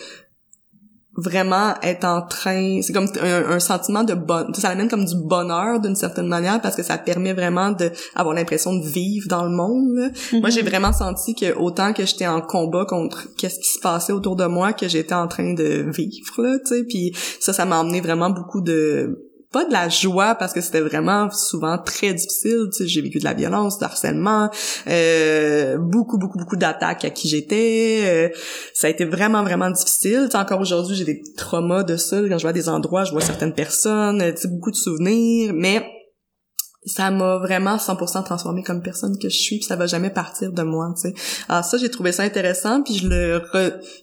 [1.16, 5.81] vraiment être en train c'est comme un, sentiment de bon ça amène comme du bonheur
[5.81, 9.50] d'une certaine manière parce que ça permet vraiment de avoir l'impression de vivre dans le
[9.50, 13.81] monde moi j'ai vraiment senti que autant que j'étais en combat contre qu'est-ce qui se
[13.81, 16.85] passait autour de moi que j'étais en train de vivre là tu sais.
[16.85, 19.26] Puis ça ça m'a emmené vraiment beaucoup de
[19.57, 22.69] pas de la joie parce que c'était vraiment souvent très difficile.
[22.71, 24.51] Tu sais, j'ai vécu de la violence, du harcèlement,
[24.87, 28.03] euh, beaucoup, beaucoup, beaucoup d'attaques à qui j'étais.
[28.05, 28.29] Euh,
[28.75, 30.25] ça a été vraiment, vraiment difficile.
[30.27, 32.21] Tu sais, encore aujourd'hui, j'ai des traumas de ça.
[32.29, 35.95] Quand je vois des endroits, je vois certaines personnes, tu sais, beaucoup de souvenirs, mais
[36.87, 40.53] ça m'a vraiment 100% transformée comme personne que je suis puis ça va jamais partir
[40.53, 41.14] de moi tu sais.
[41.49, 43.42] Alors ça j'ai trouvé ça intéressant puis je le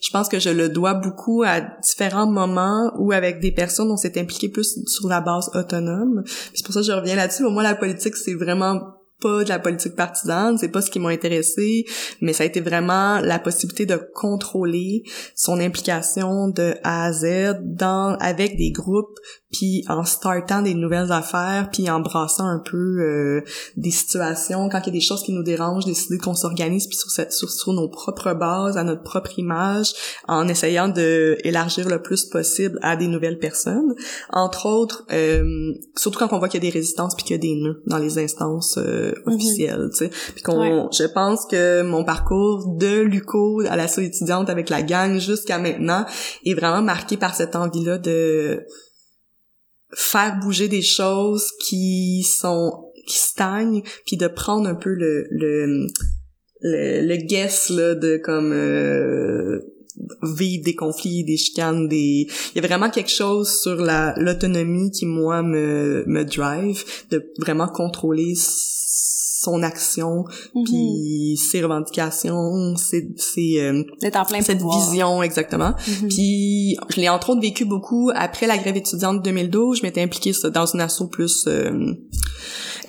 [0.02, 3.98] je pense que je le dois beaucoup à différents moments où avec des personnes on
[3.98, 6.24] s'est impliqué plus sur la base autonome.
[6.54, 7.44] C'est pour ça que je reviens là-dessus.
[7.44, 8.80] Moins la politique c'est vraiment
[9.24, 11.86] pas de la politique partisane, c'est pas ce qui m'a intéressé,
[12.22, 17.60] mais ça a été vraiment la possibilité de contrôler son implication de A à Z
[17.64, 19.18] dans avec des groupes
[19.54, 23.42] puis en startant des nouvelles affaires, puis en brassant un peu euh,
[23.78, 26.98] des situations, quand il y a des choses qui nous dérangent, décider qu'on s'organise puis
[26.98, 29.94] sur, sur, sur, nos propres bases, à notre propre image,
[30.28, 33.94] en essayant de élargir le plus possible à des nouvelles personnes.
[34.32, 37.40] Entre autres, euh, surtout quand on voit qu'il y a des résistances puis qu'il y
[37.40, 39.34] a des nœuds dans les instances euh, mhm.
[39.34, 40.12] officielles, tu sais.
[40.34, 45.20] Puis qu'on, je pense que mon parcours de Luco à la étudiante avec la gang
[45.20, 46.06] jusqu'à maintenant
[46.46, 48.66] est vraiment marqué par cette envie-là de
[49.96, 55.88] faire bouger des choses qui sont qui stagnent puis de prendre un peu le le
[56.62, 59.60] le, guess là de comme euh,
[60.24, 64.92] vivre des conflits, des chicanes, des il y a vraiment quelque chose sur la l'autonomie
[64.92, 70.24] qui moi me me drive de vraiment contrôler son action
[70.56, 70.64] mhm.
[70.64, 73.84] puis ses revendications c'est c'est euh,
[74.42, 76.08] cette vision exactement mhm.
[76.08, 80.02] puis je l'ai entre autres vécu beaucoup après la grève étudiante de 2012 je m'étais
[80.02, 81.94] impliquée dans une asso plus euh,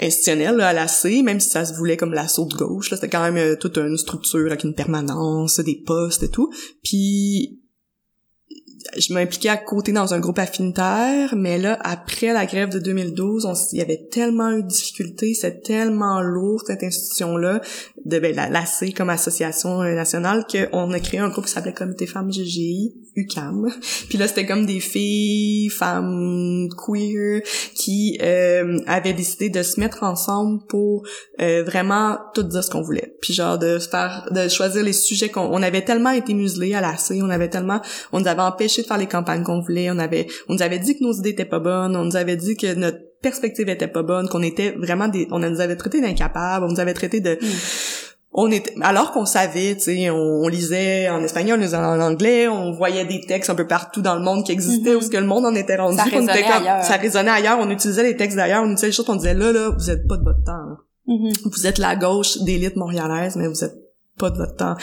[0.01, 3.23] institutionnelle à l'AC même si ça se voulait comme l'assaut de gauche là c'était quand
[3.23, 6.51] même euh, toute une structure avec une permanence des postes et tout.
[6.83, 7.61] Puis
[8.97, 13.47] je m'impliquais à côté dans un groupe affinitaire, mais là, après la grève de 2012,
[13.47, 17.61] on, il y avait tellement eu de difficultés, c'est tellement lourd, cette institution-là,
[18.05, 22.07] de ben, la, l'AC comme association nationale, qu'on a créé un groupe qui s'appelait Comité
[22.07, 23.69] Femmes GGI, UCAM.
[24.09, 27.43] Puis là, c'était comme des filles, femmes queer,
[27.75, 31.07] qui euh, avaient décidé de se mettre ensemble pour
[31.41, 33.15] euh, vraiment tout dire ce qu'on voulait.
[33.21, 36.81] Puis genre de faire, de choisir les sujets qu'on on avait tellement été muselés à
[36.81, 37.81] l'AC, on avait tellement,
[38.13, 40.79] on nous avait empêché de faire les campagnes qu'on voulait, on avait, on nous avait
[40.79, 43.89] dit que nos idées étaient pas bonnes, on nous avait dit que notre perspective était
[43.89, 47.21] pas bonne, qu'on était vraiment des, on nous avait traité d'incapables, on nous avait traité
[47.21, 48.04] de, mm
[48.37, 52.49] on était alors qu'on savait, tu sais, on, lisait en espagnol, on lisait en anglais,
[52.49, 55.09] on voyait des textes un peu partout dans le monde qui existaient mm où ce
[55.09, 56.83] que le monde en était rendu, ça résonnait, ailleurs.
[56.83, 59.53] ça résonnait ailleurs, on utilisait les textes d'ailleurs, on utilisait les choses, on disait là
[59.53, 60.67] là, vous êtes pas de votre temps.
[61.07, 61.49] Mm-hmm.
[61.49, 63.77] Vous êtes la gauche d'élite montréalaise, mais vous êtes
[64.19, 64.75] pas de votre temps.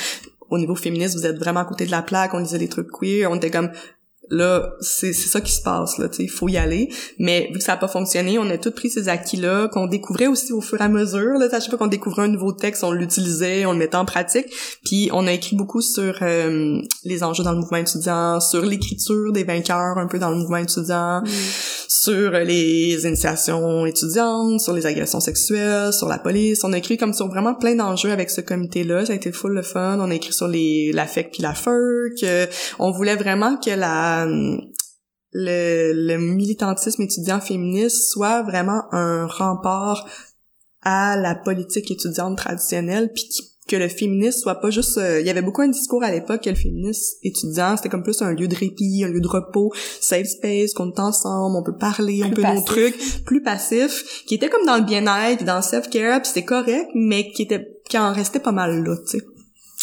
[0.49, 2.89] Au niveau féministe, vous êtes vraiment à côté de la plaque, on lisait des trucs
[2.89, 3.71] queer, on était comme
[4.31, 6.89] là c'est c'est ça qui se passe là il faut y aller.
[7.19, 9.87] Mais vu que ça a pas fonctionné on a tout pris ces acquis là qu'on
[9.87, 12.53] découvrait aussi au fur et à mesure là à chaque fois qu'on découvrait un nouveau
[12.53, 14.47] texte on l'utilisait on le mettait en pratique.
[14.85, 19.31] Puis on a écrit beaucoup sur euh, les enjeux dans le mouvement étudiant sur l'écriture
[19.31, 21.27] des vainqueurs un peu dans le mouvement étudiant mm.
[21.87, 26.63] sur les initiations étudiantes sur les agressions sexuelles sur la police.
[26.63, 29.31] On a écrit comme sur vraiment plein d'enjeux avec ce comité là ça a été
[29.31, 29.99] full le fun.
[29.99, 31.53] On a écrit sur les l'affect puis la
[32.19, 32.47] que
[32.79, 34.57] on voulait vraiment que la euh,
[35.33, 40.07] le, le militantisme étudiant féministe soit vraiment un rempart
[40.81, 43.29] à la politique étudiante traditionnelle puis
[43.67, 46.41] que le féminisme soit pas juste euh, il y avait beaucoup un discours à l'époque
[46.41, 49.71] que le féminisme étudiant c'était comme plus un lieu de répit un lieu de repos
[50.01, 54.35] safe space qu'on est ensemble on peut parler on peut nos trucs plus passif qui
[54.35, 57.79] était comme dans le bien-être dans le self care puis c'était correct mais qui était
[57.87, 59.25] qui en restait pas mal là tu sais.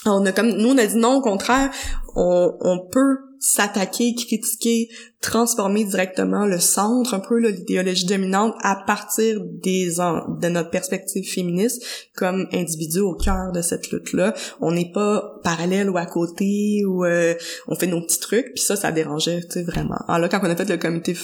[0.07, 1.71] On a comme nous on a dit non au contraire
[2.17, 4.89] on, on peut s'attaquer, critiquer,
[5.21, 11.83] transformer directement le centre, un peu l'idéologie dominante à partir des de notre perspective féministe
[12.15, 14.35] comme individu au cœur de cette lutte-là.
[14.61, 17.35] On n'est pas parallèle ou à côté ou euh,
[17.67, 19.99] on fait nos petits trucs, puis ça, ça dérangeait, tu sais, vraiment.
[20.07, 21.15] Alors là, quand on a fait le comité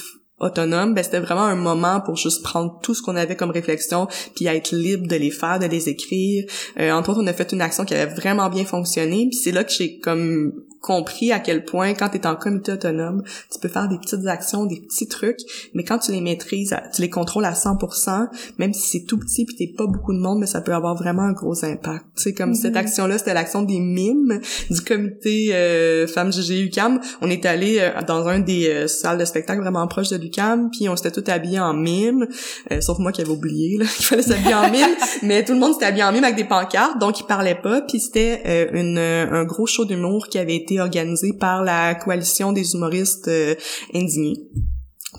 [0.40, 4.08] autonome, ben c'était vraiment un moment pour juste prendre tout ce qu'on avait comme réflexion
[4.34, 6.44] puis être libre de les faire, de les écrire.
[6.78, 9.52] Euh, entre autres, on a fait une action qui avait vraiment bien fonctionné, puis c'est
[9.52, 10.52] là que j'ai comme
[10.84, 14.26] compris à quel point quand tu es en comité autonome, tu peux faire des petites
[14.26, 15.38] actions, des petits trucs,
[15.72, 19.46] mais quand tu les maîtrises, tu les contrôles à 100%, même si c'est tout petit
[19.46, 22.04] puis t'es pas beaucoup de monde, mais ça peut avoir vraiment un gros impact.
[22.16, 22.54] Tu sais, comme Mhm.
[22.54, 27.00] cette action-là, c'était l'action des mimes du comité euh, femmes GG UCAM.
[27.22, 30.68] On est allé euh, dans un des euh, salles de spectacle vraiment proche de l'UCAM,
[30.70, 32.26] puis on s'était tous habillés en mime,
[32.72, 35.72] euh, sauf moi qui avais oublié qu'il fallait s'habiller en mime, mais tout le monde
[35.72, 38.98] s'était habillé en mime avec des pancartes, donc ils parlaient pas, puis c'était euh, une
[38.98, 43.54] un gros show d'humour qui avait été organisé par la coalition des humoristes euh,
[43.94, 44.36] indignés.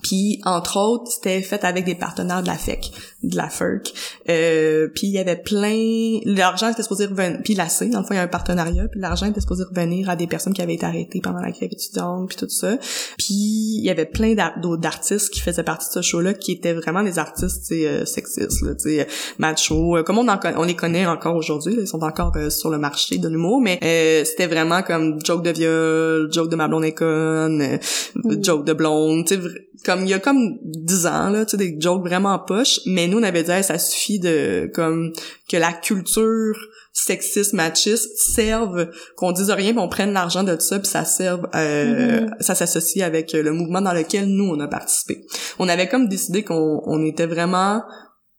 [0.05, 2.91] Puis entre autres, c'était fait avec des partenaires de la FEC,
[3.23, 3.91] de la FERC.
[4.29, 8.05] Euh, puis il y avait plein l'argent était supposé revenir puis la C, dans le
[8.05, 10.61] fond, il y a un partenariat, puis l'argent était supposé revenir à des personnes qui
[10.61, 12.77] avaient été arrêtées pendant la grève étudiante puis tout ça.
[13.17, 16.73] Puis il y avait plein d'autres d'artistes qui faisaient partie de ce show-là qui étaient
[16.73, 19.07] vraiment des artistes euh, sexistes là, tu sais
[19.39, 22.51] macho, euh, comme on en on les connaît encore aujourd'hui, là, ils sont encore euh,
[22.51, 26.55] sur le marché de l'humour, mais euh, c'était vraiment comme joke de viol, joke de
[26.55, 27.77] ma blonde est conne, euh,
[28.15, 28.43] Mm.
[28.43, 29.57] joke de blonde, tu sais vr-
[29.95, 33.07] comme il y a comme 10 ans là, tu sais des jokes vraiment poches, mais
[33.07, 35.11] nous on avait dit Hey, ça suffit de comme
[35.49, 36.55] que la culture
[36.93, 41.47] sexiste machiste serve qu'on dise rien puis on prenne l'argent de ça puis ça serve
[41.55, 42.35] euh, Mhm.
[42.39, 45.25] ça s'associe avec le mouvement dans lequel nous on a participé.
[45.59, 47.83] On avait comme décidé qu'on on était vraiment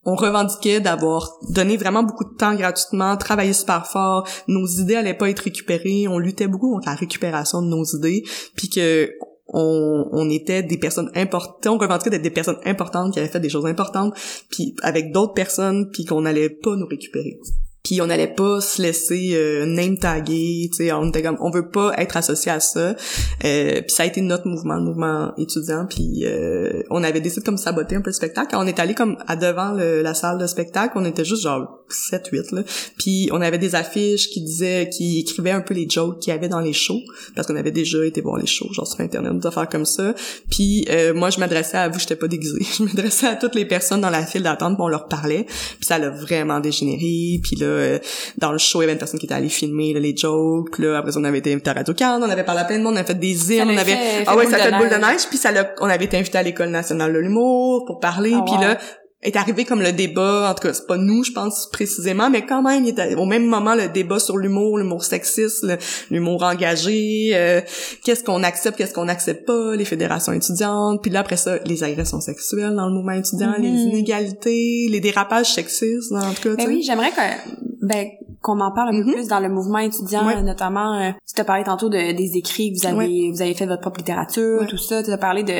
[0.08, 5.14] on revendiquait d'avoir donné vraiment beaucoup de temps gratuitement, travaillé super fort, nos idées allaient
[5.14, 8.22] pas être récupérées, on luttait beaucoup contre la récupération de nos idées,
[8.56, 9.10] puis que
[9.48, 13.40] on, on était des personnes importantes, on revendiquait d'être des personnes importantes qui avaient fait
[13.40, 14.14] des choses importantes,
[14.50, 17.38] puis avec d'autres personnes, puis qu'on allait pas nous récupérer.
[17.86, 21.50] Puis on n'allait pas se laisser euh, name taguer, tu sais, on était comme on
[21.50, 22.96] veut pas être associé à ça.
[23.44, 27.42] Euh, puis ça a été notre mouvement, le mouvement étudiant, puis euh, on avait décidé
[27.42, 28.56] de comme saboter un peu le spectacle.
[28.58, 31.84] On est allé comme à devant le- la salle de spectacle, on était juste genre
[31.88, 32.62] 7 8 là.
[32.98, 36.36] Puis on avait des affiches qui disaient qui écrivaient un peu les jokes qu'il y
[36.36, 36.98] avait dans les shows
[37.36, 40.12] parce qu'on avait déjà été voir les shows genre sur internet des affaires comme ça.
[40.50, 42.58] Puis euh, moi je m'adressais à vous, j'étais pas déguisée.
[42.76, 45.44] Je m'adressais à toutes les personnes dans la file d'attente, on leur parlait.
[45.44, 47.38] Puis ça l'a vraiment dégénéré.
[47.42, 47.98] Puis là euh,
[48.38, 50.78] dans le show, il y avait une personne qui était allée filmer là, les jokes.
[50.78, 52.78] Là, après ça, on avait été invité à Radio Cannes, on avait parlé à plein
[52.78, 54.78] de monde, on avait fait des Ça on avait fait- ah ouais, ça de fait
[54.78, 55.26] boule de neige.
[55.28, 58.32] Puis ça on avait été invité à l'école nationale de l'humour pour parler.
[58.34, 58.60] Ah, puis wow.
[58.60, 58.78] là
[59.26, 62.46] est arrivé comme le débat, en tout cas c'est pas nous je pense précisément, mais
[62.46, 65.66] quand même il était au même moment le débat sur l'humour, l'humour sexiste,
[66.10, 67.60] l'humour engagé, euh,
[68.04, 71.82] qu'est-ce qu'on accepte, qu'est-ce qu'on accepte pas, les fédérations étudiantes, puis là après ça les
[71.82, 76.54] agressions sexuelles dans le mouvement étudiant, les inégalités, les dérapages sexistes en tout cas.
[76.56, 78.06] Ben oui, j'aimerais que ben
[78.46, 79.12] qu'on en parle un peu Mhm.
[79.14, 80.40] plus dans le mouvement étudiant, Ouais.
[80.42, 80.94] notamment.
[81.00, 83.30] euh, tu t'as parlé tantôt de, des écrits que vous avez, Ouais.
[83.32, 84.66] vous avez fait votre propre littérature, Ouais.
[84.68, 85.02] tout ça.
[85.02, 85.52] Tu as parlé de,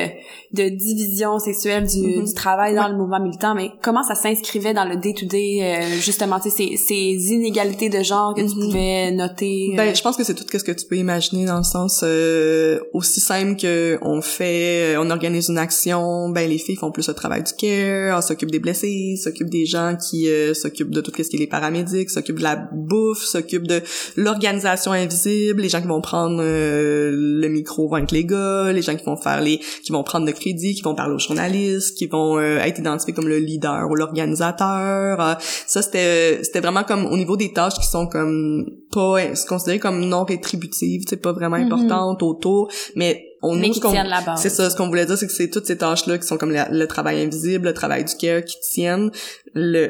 [0.53, 2.23] de division sexuelle du, Mhm.
[2.25, 6.39] du travail dans le mouvement militant, mais comment ça s'inscrivait dans le day-to-day, euh, justement,
[6.39, 8.65] tu sais, ces, ces inégalités de genre que tu Mhm.
[8.65, 9.69] pouvais noter.
[9.73, 12.01] euh, Ben, je pense que c'est tout ce que tu peux imaginer dans le sens
[12.03, 17.07] euh, aussi simple que on fait, on organise une action, ben les filles font plus
[17.07, 21.23] le travail du care, s'occupent des blessés, s'occupent des gens qui s'occupent de tout ce
[21.29, 23.81] qui est les paramédics, s'occupent de la bouffe, s'occupent de
[24.15, 28.81] l'organisation invisible, les gens qui vont prendre euh, le micro vont être les gars, les
[28.81, 31.97] gens qui vont faire les, qui vont prendre le crédit, qui vont parler aux journalistes,
[31.97, 35.19] qui vont euh, être identifiés comme le leader ou l'organisateur.
[35.21, 39.45] Euh, ça c'était c'était vraiment comme au niveau des tâches qui sont comme pas se
[39.45, 41.71] considérées comme non rétributives, c'est pas vraiment Mhm.
[41.71, 44.41] importantes autour, mais on mais nous, qui tiennent la base.
[44.41, 46.51] c'est ça, ce qu'on voulait dire, c'est que c'est toutes ces tâches-là qui sont comme
[46.51, 49.11] la- le travail invisible, le travail du care qui tiennent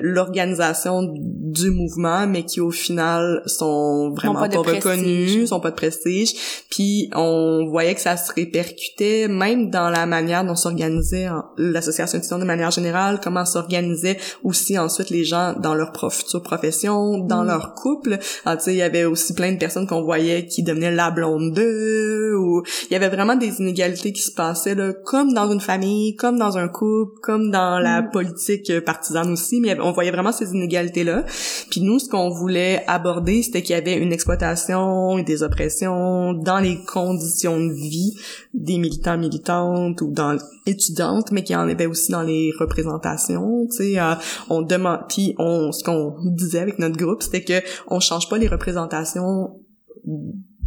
[0.02, 6.34] l'organisation du mouvement, mais qui au final sont vraiment pas reconnus, sont pas de prestige.
[6.70, 12.42] Puis on voyait que ça se répercutait même dans la manière dont s'organisait l'association étudiante
[12.42, 17.44] de manière générale, comment s'organisaient aussi ensuite les gens dans leur prof, future profession, dans
[17.44, 17.48] Mm.
[17.48, 18.18] leur couple.
[18.46, 21.12] Ah, tu sais, il y avait aussi plein de personnes qu'on voyait qui devenaient la
[21.12, 25.52] blonde d'eux, ou il y avait vraiment des inégalités qui se passaient là, comme dans
[25.52, 28.12] une famille, comme dans un couple, comme dans la Mm.
[28.12, 31.26] politique euh, partisane aussi, mais on voyait vraiment ces inégalités-là.
[31.70, 36.34] Puis nous, ce qu'on voulait aborder, c'était qu'il y avait une exploitation et des oppressions
[36.34, 38.14] dans les conditions de vie
[38.54, 43.68] des militants militantes ou dans étudiantes, mais qu'il y en avait aussi dans les représentations.
[43.72, 44.14] Tu sais, euh,
[44.50, 48.38] on demande, puis on, ce qu'on disait avec notre groupe, c'était que on change pas
[48.38, 49.60] les représentations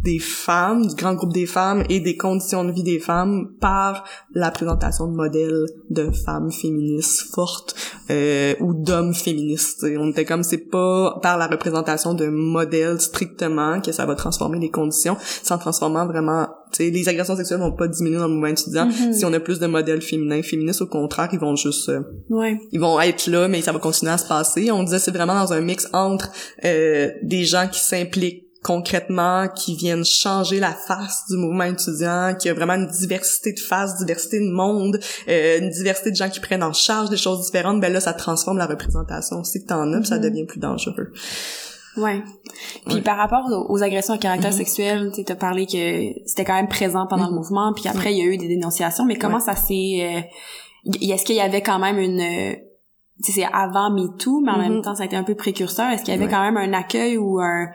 [0.03, 4.03] des femmes, du grand groupe des femmes et des conditions de vie des femmes par
[4.33, 7.75] la présentation de modèles de femmes féministes fortes
[8.09, 9.77] euh, ou d'hommes féministes.
[9.79, 9.97] t'sais.
[9.97, 14.59] On était comme c'est pas par la représentation de modèles strictement que ça va transformer
[14.59, 16.47] les conditions, sans transformant vraiment.
[16.73, 19.13] Tu sais, les agressions sexuelles vont pas diminuer dans le mouvement étudiant Mhm.
[19.13, 20.41] si on a plus de modèles féminins.
[20.41, 22.57] Féministes, au contraire, ils vont juste euh, Ouais.
[22.71, 24.71] ils vont être là, mais ça va continuer à se passer.
[24.71, 26.31] On disait c'est vraiment dans un mix entre
[26.65, 32.47] euh, des gens qui s'impliquent concrètement qui viennent changer la face du mouvement étudiant, qui
[32.49, 36.39] a vraiment une diversité de faces, diversité de monde, euh, une diversité de gens qui
[36.39, 39.91] prennent en charge des choses différentes, ben là ça transforme la représentation aussi que t'en
[39.93, 40.21] as, puis ça Mhm.
[40.23, 41.11] devient plus dangereux.
[41.97, 42.21] Ouais.
[42.85, 43.01] Puis Ouais.
[43.01, 44.57] par rapport aux, aux agressions à caractère Mhm.
[44.57, 47.37] sexuel, tu as parlé que c'était quand même présent pendant le Mhm.
[47.37, 50.21] mouvement, puis après il y a eu des dénonciations, mais comment ça s'est euh,
[51.01, 52.55] est-ce qu'il y avait quand même une euh,
[53.23, 55.91] tu sais c'est avant MeToo, mais en même temps ça a été un peu précurseur,
[55.91, 56.31] est-ce qu'il y avait Ouais.
[56.31, 57.67] quand même un accueil ou un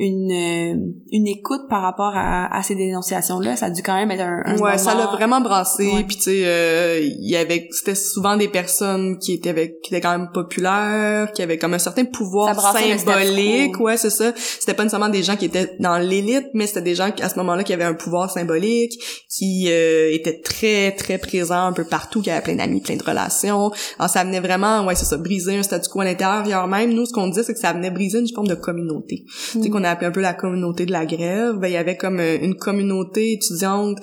[0.00, 0.74] une euh,
[1.10, 4.22] une écoute par rapport à, à ces dénonciations là, ça a dû quand même être
[4.22, 5.90] un, un ouais, ça l'a vraiment brassé.
[5.90, 6.04] Ouais.
[6.04, 9.92] Puis tu sais, euh, il y avait, c'était souvent des personnes qui étaient avec, qui
[9.92, 13.80] étaient quand même populaires, qui avaient comme un certain pouvoir brassait symbolique.
[13.80, 14.32] Ouais, c'est ça.
[14.36, 17.28] C'était pas nécessairement des gens qui étaient dans l'élite, mais c'était des gens qui, à
[17.28, 18.92] ce moment-là qui avaient un pouvoir symbolique,
[19.28, 23.02] qui euh, étaient très très présents un peu partout, qui avaient plein d'amis, plein de
[23.04, 23.72] relations.
[23.98, 26.92] Alors ça venait vraiment, ouais, c'est ça, briser un statu quo à l'intérieur même.
[26.92, 29.24] Nous, ce qu'on disait, c'est que ça venait briser une forme de communauté.
[29.52, 29.70] Tu sais, Mm.
[29.72, 31.56] qu'on appelé un peu la communauté de la grève.
[31.56, 33.98] Ben, il y avait comme euh, une communauté étudiante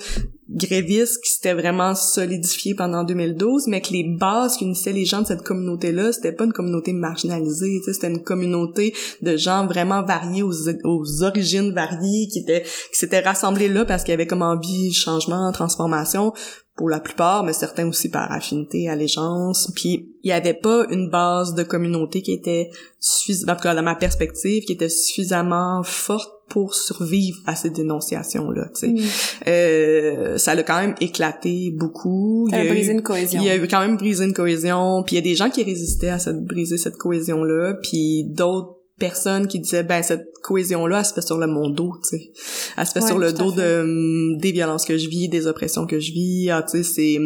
[0.48, 5.22] gréviste qui s'était vraiment solidifiée pendant 2012, mais que les bases qui unissaient les gens
[5.22, 10.42] de cette communauté-là, c'était pas une communauté marginalisée, c'était une communauté de gens vraiment variés,
[10.42, 14.92] aux, origines variées, qui étaient qui s'étaient rassemblés là parce qu'il y avait comme envie,
[14.92, 16.32] changement, transformation,
[16.76, 19.70] pour la plupart, mais certains aussi par affinité, allégeance.
[19.74, 22.70] Puis il y avait pas une base de communauté qui était
[23.00, 27.70] suffisamment, en tout cas dans ma perspective, qui était suffisamment forte pour survivre à ces
[27.70, 28.68] dénonciations-là.
[28.74, 29.48] Tu sais, Mm.
[29.48, 32.46] euh, ça l'a quand même éclaté beaucoup.
[32.50, 33.40] Ça a Il y a brisé eu- une cohésion.
[33.42, 35.50] il y a eu quand même brisé une cohésion, puis il y a des gens
[35.50, 40.26] qui résistaient à cette briser cette cohésion là, puis d'autres personnes qui disaient ben cette
[40.42, 42.32] cohésion là elle se fait sur le mon dos tu sais.
[42.76, 45.46] Elle se fait Ouais, sur le dos de hum, des violences que je vis des
[45.46, 46.50] oppressions que je vis.
[46.50, 47.18] Ah, tu sais c'est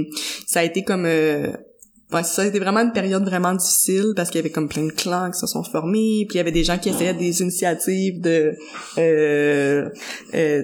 [0.46, 1.52] ça a été comme euh,
[2.12, 4.84] Ouais, ça a été vraiment une période vraiment difficile parce qu'il y avait comme plein
[4.84, 7.40] de clans qui se sont formés, puis il y avait des gens qui essayaient des
[7.40, 8.56] initiatives de
[8.98, 9.88] euh,
[10.34, 10.62] euh,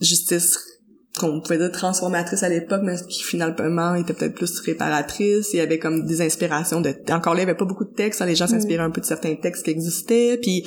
[0.00, 0.71] justice
[1.18, 5.52] qu'on pouvait dire transformatrice à l'époque, mais qui finalement était peut-être plus réparatrice.
[5.52, 6.94] Il y avait comme des inspirations de...
[7.10, 9.00] Encore là, il y avait pas beaucoup de textes, hein, les gens s'inspiraient un peu
[9.00, 10.66] de certains textes qui existaient, puis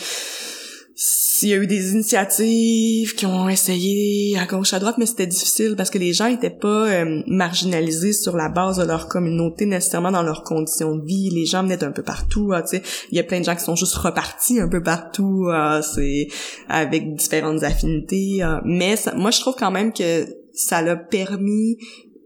[1.36, 5.28] s'il y a eu des initiatives qui ont essayé à gauche à droite mais c'était
[5.28, 9.66] difficile parce que les gens étaient pas euh, marginalisés sur la base de leur communauté
[9.66, 12.84] nécessairement dans leurs conditions de vie les gens venaient d'un peu partout ah, tu sais
[13.12, 16.30] il y a plein de gens qui sont juste repartis un peu partout ah, c'est
[16.70, 18.62] avec différentes affinités ah.
[18.64, 21.78] mais moi je trouve quand même que ça l'a permis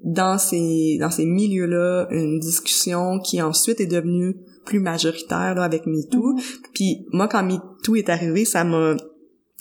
[0.03, 4.35] dans ces dans ces milieux-là une discussion qui ensuite est devenue
[4.69, 6.33] plus majoritaire là, avec MeToo.
[6.33, 6.41] Mhm.
[6.73, 8.95] Puis moi, quand MeToo est arrivé, ça m'a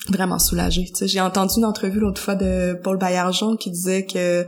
[0.07, 0.85] vraiment soulagée.
[0.85, 4.45] Tu sais, j'ai entendu une entrevue l'autre fois de Paul Baillargeon qui disait que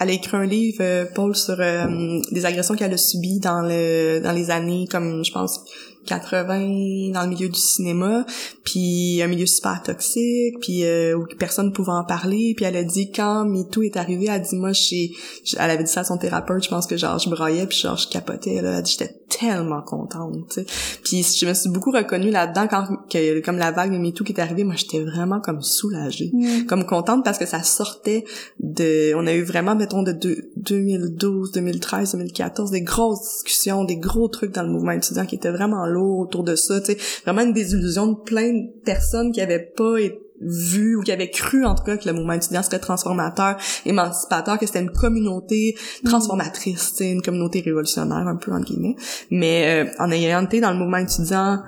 [0.00, 3.62] elle a écrit un livre, euh, Paul, sur euh, des agressions qu'elle a subies dans
[3.62, 5.60] le dans les années comme je pense
[6.04, 8.24] 80 dans le milieu du cinéma,
[8.64, 12.84] puis un milieu super toxique, puis euh, où personne pouvait en parler, puis elle a
[12.84, 15.10] dit quand MeToo est arrivé, elle a dit moi j'ai
[15.58, 17.96] elle avait dit ça à son thérapeute, je pense que genre je broyais puis genre
[17.96, 20.58] je capotais là, elle a dit j'étais tellement contente.
[21.02, 24.32] Puis je me suis beaucoup reconnue là-dedans quand que comme la vague de MeToo qui
[24.32, 26.66] est arrivée, moi j'étais vraiment comme soulagée Mm.
[26.66, 28.24] comme contente parce que ça sortait
[28.60, 33.96] de on a eu vraiment mettons de deux- 2012 2013 2014 des grosses discussions des
[33.96, 37.42] gros trucs dans le mouvement étudiant qui étaient vraiment autour de ça tu sais vraiment
[37.42, 41.64] une désillusion de plein de personnes qui avaient pas été vu ou qui avaient cru
[41.64, 46.90] en tout cas que le mouvement étudiant serait transformateur, émancipateur, que c'était une communauté transformatrice,
[46.90, 48.96] tu sais, une communauté révolutionnaire un peu entre guillemets.
[49.30, 51.60] Mais euh, en ayant été dans le mouvement étudiant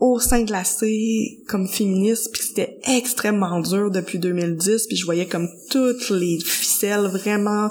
[0.00, 5.04] au sein de la C comme féministe puis c'était extrêmement dur depuis 2010 puis je
[5.04, 7.68] voyais comme toutes les ficelles vraiment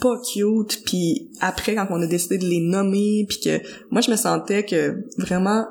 [0.00, 4.10] pas cute puis après quand on a décidé de les nommer puis que moi je
[4.10, 5.64] me sentais que vraiment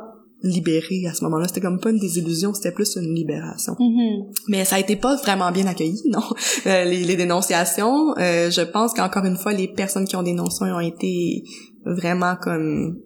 [0.43, 4.31] libérée à ce moment-là c'était comme pas une désillusion c'était plus une libération Mhm.
[4.47, 6.21] mais ça a été pas vraiment bien accueilli, non.
[6.67, 10.63] Euh, les, les dénonciations, euh, je pense qu'encore une fois, les personnes qui ont dénoncé
[10.65, 11.43] ont été
[11.85, 12.99] vraiment comme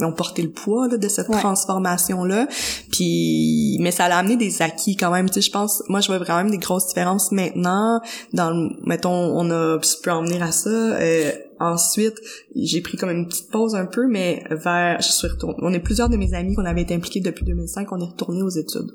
[0.00, 1.38] ont porté le poids là, de cette Ouais.
[1.38, 2.48] transformation-là.
[2.92, 5.28] Puis, mais ça a amené des acquis quand même.
[5.28, 8.00] Tu sais, je pense, moi, je vois même des grosses différences maintenant.
[8.32, 10.68] Dans, le, mettons, on a, je peux en venir à ça.
[10.70, 12.20] Euh, ensuite,
[12.54, 15.56] j'ai pris comme une petite pause un peu, mais vers, je suis retournée.
[15.62, 18.42] On est plusieurs de mes amis qu'on avait été impliqués depuis 2005, on est retournés
[18.42, 18.90] aux études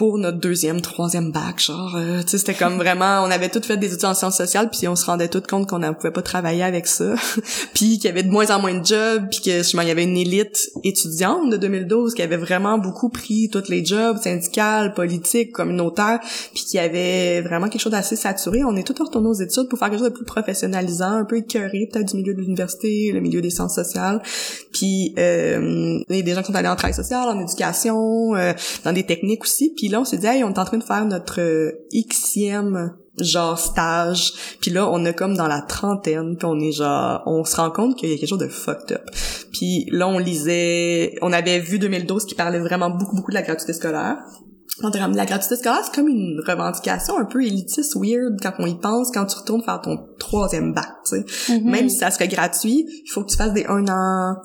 [0.00, 3.66] pour notre deuxième, troisième bac, genre, euh, tu sais, c'était comme vraiment, on avait toutes
[3.66, 6.10] fait des études en sciences sociales, puis on se rendait toutes compte qu'on ne pouvait
[6.10, 7.16] pas travailler avec ça,
[7.74, 9.90] puis qu'il y avait de moins en moins de jobs, puis que justement, il y
[9.90, 14.94] avait une élite étudiante de 2012 qui avait vraiment beaucoup pris tous les jobs syndicales,
[14.94, 16.20] politiques, communautaires,
[16.54, 18.64] puis qui avait vraiment quelque chose d'assez saturé.
[18.64, 21.36] On est tout retourné aux études pour faire quelque chose de plus professionnalisant, un peu
[21.36, 24.22] écœuré peut-être du milieu de l'université, le milieu des sciences sociales,
[24.72, 28.34] puis euh, il y a des gens qui sont allés en travail social, en éducation,
[28.34, 30.78] euh, dans des techniques aussi, puis là, on s'est dit, hey, on est en train
[30.78, 36.36] de faire notre euh, Xème genre stage puis là on est comme dans la trentaine
[36.38, 38.92] puis on est genre on se rend compte qu'il y a quelque chose de fucked
[38.92, 39.02] up
[39.52, 43.42] puis là on lisait on avait vu 2012 qui parlait vraiment beaucoup beaucoup de la
[43.42, 44.16] gratuité scolaire
[44.82, 49.10] la gratuité scolaire, c'est comme une revendication un peu élitiste, weird, quand on y pense,
[49.10, 51.24] quand tu retournes faire ton troisième bac, tu sais.
[51.52, 51.70] Mm-hmm.
[51.70, 54.36] Même si ça serait gratuit, il faut que tu fasses des un an,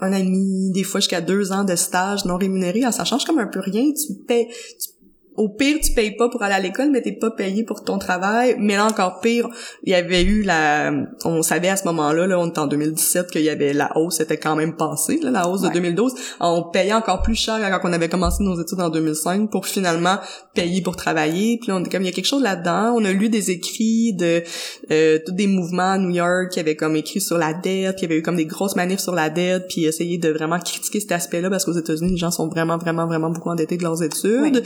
[0.00, 2.82] un an et demi, des fois jusqu'à deux ans de stage non rémunéré.
[2.82, 3.90] Alors, ça change comme un peu rien.
[3.92, 4.89] Tu payes, tu-
[5.36, 7.98] au pire, tu payes pas pour aller à l'école, mais t'es pas payé pour ton
[7.98, 8.56] travail.
[8.58, 9.48] Mais là, encore pire,
[9.84, 10.92] il y avait eu la...
[11.24, 14.20] On savait à ce moment-là, là, on était en 2017, qu'il y avait la hausse
[14.20, 15.74] était quand même passée, là, la hausse de Ouais.
[15.74, 16.14] 2012.
[16.40, 20.16] On payait encore plus cher quand on avait commencé nos études en 2005 pour finalement
[20.54, 21.58] payer pour travailler.
[21.58, 22.92] Puis là, on était comme, il y a quelque chose là-dedans.
[22.96, 24.42] On a lu des écrits de
[24.90, 28.04] euh, tous des mouvements à New York qui avaient comme écrit sur la dette, qui
[28.04, 31.12] avaient eu comme des grosses manifs sur la dette, puis essayer de vraiment critiquer cet
[31.12, 34.62] aspect-là parce qu'aux États-Unis, les gens sont vraiment, vraiment, vraiment beaucoup endettés de leurs études,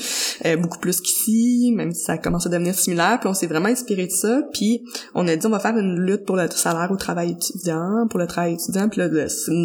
[0.47, 3.19] Euh, beaucoup plus qu'ici, même si ça commence à devenir similaire.
[3.21, 4.85] Puis on s'est vraiment inspiré de ça, puis
[5.15, 8.19] on a dit on va faire une lutte pour le salaire au travail étudiant, pour
[8.19, 9.09] le travail étudiant, puis là,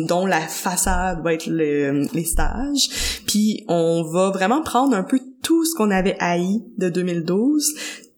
[0.07, 3.21] dont la façade va être le- les stages.
[3.27, 7.73] Puis on va vraiment prendre un peu tout ce qu'on avait haï de 2012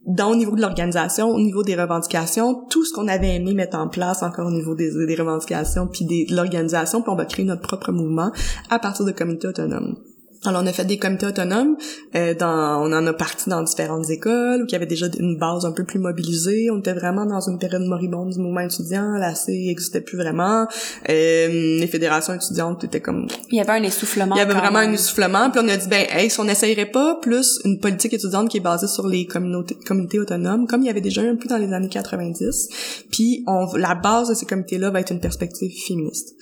[0.05, 3.77] dans au niveau de l'organisation, au niveau des revendications, tout ce qu'on avait aimé mettre
[3.77, 7.61] en place encore au niveau des, revendications puis de l'organisation, puis on va créer notre
[7.61, 8.31] propre mouvement
[8.69, 9.97] à partir de comités autonomes.
[10.43, 11.77] Alors on a fait des comités autonomes,
[12.15, 15.37] euh, dans, on en a parti dans différentes écoles où il y avait déjà une
[15.37, 16.71] base un peu plus mobilisée.
[16.71, 19.11] On était vraiment dans une période moribonde du mouvement étudiant.
[19.19, 20.65] La C existait plus vraiment.
[21.09, 24.33] Euh, les fédérations étudiantes étaient comme Il y avait un essoufflement.
[24.33, 25.51] il y avait vraiment un essoufflement.
[25.51, 28.57] Puis on a dit, ben, hey, si on n'essayerait pas plus une politique étudiante qui
[28.57, 31.57] est basée sur les communautés, communautés autonomes, comme il y avait déjà un peu dans
[31.57, 36.33] les années 90, puis on, la base de ces comités-là va être une perspective féministe.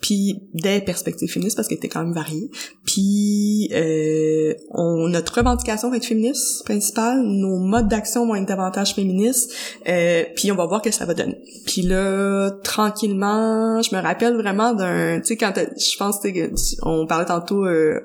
[0.00, 2.50] Puis des perspectives féministes, parce qu'elles étaient quand même variées.
[3.72, 7.22] Euh, on, notre revendication va être féministe, principale.
[7.22, 9.52] Nos modes d'action vont être davantage féministes.
[9.88, 11.38] Euh, puis on va voir que ça va donner.
[11.66, 15.20] Puis là, tranquillement, je me rappelle vraiment d'un...
[15.20, 16.50] Tu sais, quand je pense que
[16.82, 17.66] on parlait tantôt...
[17.66, 18.00] euh,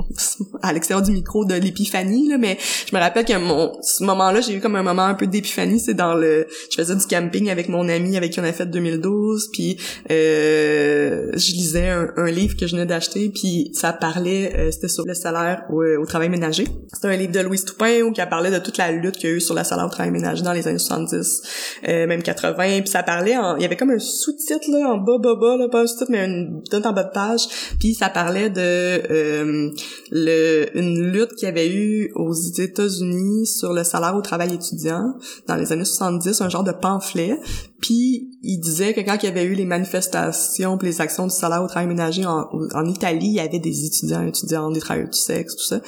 [0.62, 4.40] à l'extérieur du micro de l'épiphanie là mais je me rappelle que mon ce moment-là
[4.40, 7.50] j'ai eu comme un moment un peu d'épiphanie c'est dans le je faisais du camping
[7.50, 9.76] avec mon ami avec qui on a fait 2012 puis
[10.10, 15.04] euh, je lisais un, livre que je venais d'acheter puis ça parlait euh, c'était sur
[15.04, 16.66] le salaire au, au travail ménager.
[16.92, 19.32] C'était un livre de Louise Toupin où qui parlait de toute la lutte qu'il y
[19.32, 21.42] a eu sur le salaire au travail ménager dans les années 70
[21.88, 24.98] euh, même 80 puis ça parlait en, il y avait comme un sous-titre là en
[24.98, 27.42] bas bas bas là pas un sous-titre mais une tout en bas de page
[27.78, 29.70] puis ça parlait de euh,
[30.10, 35.14] le, une lutte qu'il y avait eu aux États-Unis sur le salaire au travail étudiant
[35.46, 37.38] dans les années 70, un genre de pamphlet.
[37.80, 41.34] Puis il disait que quand il y avait eu les manifestations puis les actions du
[41.34, 45.10] salaire au travail ménager en, en Italie, il y avait des étudiants, étudiantes, des travailleurs
[45.10, 45.80] du sexe, tout ça.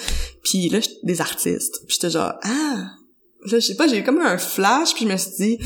[0.43, 1.83] Puis là, des artistes.
[1.87, 2.91] Puis j'étais genre ah,
[3.47, 5.59] là je sais pas, j'ai eu comme un flash puis je me suis dit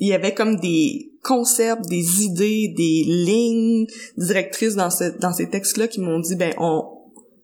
[0.00, 3.86] il y avait comme des concepts, des idées, des lignes
[4.16, 6.97] directrices dans ce dans ces textes-là qui m'ont dit ben on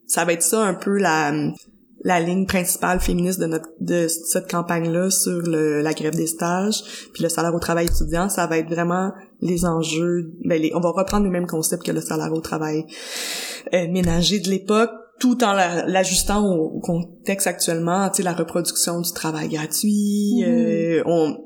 [0.06, 1.32] ça va être ça un peu la
[2.06, 6.26] la ligne principale féministe de notre de cette campagne là sur le, la grève des
[6.26, 6.82] stages
[7.14, 10.80] puis le salaire au travail étudiant ça va être vraiment les enjeux ben les, on
[10.80, 12.84] va reprendre les mêmes concepts que le salaire au travail
[13.72, 18.34] euh, ménager de l'époque tout en la- l'ajustant au, au contexte actuellement tu sais la
[18.34, 20.48] reproduction du travail gratuit Mhm.
[20.52, 21.36] euh, on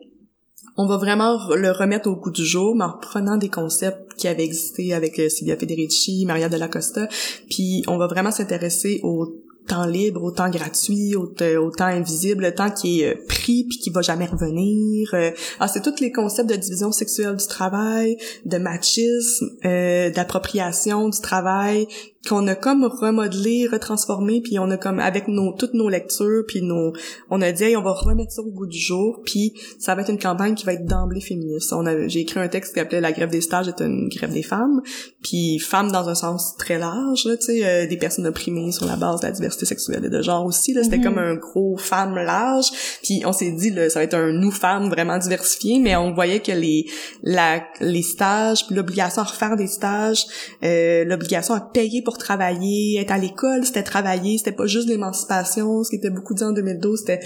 [0.78, 4.28] on va vraiment le remettre au goût du jour, mais en prenant des concepts qui
[4.28, 7.08] avaient existé avec euh, Silvia Federici, Maria Della Costa,
[7.50, 9.26] puis on va vraiment s'intéresser au
[9.66, 13.24] temps libre, au temps gratuit, au, te- au temps invisible, le temps qui est euh,
[13.28, 15.10] pris puis qui va jamais revenir.
[15.14, 18.16] Euh, ah, c'est tous les concepts de division sexuelle du travail,
[18.46, 21.86] de machisme, d'appropriation du travail
[22.26, 26.62] qu'on a comme remodelé, retransformé, puis on a comme avec nos toutes nos lectures, puis
[26.62, 26.92] nos
[27.30, 30.02] on a dit hey, on va remettre ça au goût du jour, puis ça va
[30.02, 31.72] être une campagne qui va être d'emblée féministe.
[31.72, 34.32] On a j'ai écrit un texte qui s'appelait la grève des stages est une grève
[34.32, 34.82] des femmes,
[35.22, 38.96] puis femmes dans un sens très large tu sais euh, des personnes opprimées sur la
[38.96, 41.04] base de la diversité sexuelle et de genre aussi là, c'était Mhm.
[41.04, 42.66] comme un gros femme large,
[43.02, 46.12] puis on s'est dit là, ça va être un nous femmes vraiment diversifié, mais on
[46.12, 46.86] voyait que les
[47.22, 50.26] la les stages, l'obligation à refaire des stages,
[50.64, 55.84] euh, l'obligation à payer pour travailler, être à l'école, c'était travailler, c'était pas juste l'émancipation,
[55.84, 57.20] ce qui était beaucoup dit en 2012, c'était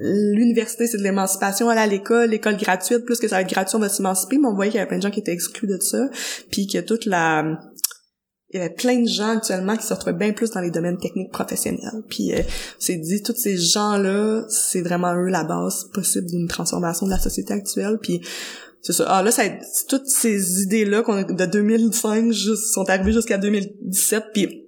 [0.00, 3.76] l'université, c'est de l'émancipation, aller à l'école, l'école gratuite, plus que ça va être gratuit,
[3.76, 5.68] on va s'émanciper, mais on voyait qu'il y avait plein de gens qui étaient exclus
[5.68, 6.08] de ça,
[6.50, 7.44] puis que toute la
[8.50, 10.98] il y avait plein de gens actuellement qui se retrouvaient bien plus dans les domaines
[10.98, 12.02] techniques professionnels.
[12.08, 12.40] Puis euh,
[12.78, 17.18] c'est dit, tous ces gens-là, c'est vraiment eux la base possible d'une transformation de la
[17.18, 17.98] société actuelle.
[18.00, 18.20] Puis
[18.84, 19.06] c'est ça.
[19.08, 19.42] Ah là, ça,
[19.88, 24.24] toutes ces idées-là qu'on de 2005 juste, sont arrivées jusqu'à 2017.
[24.34, 24.60] Puis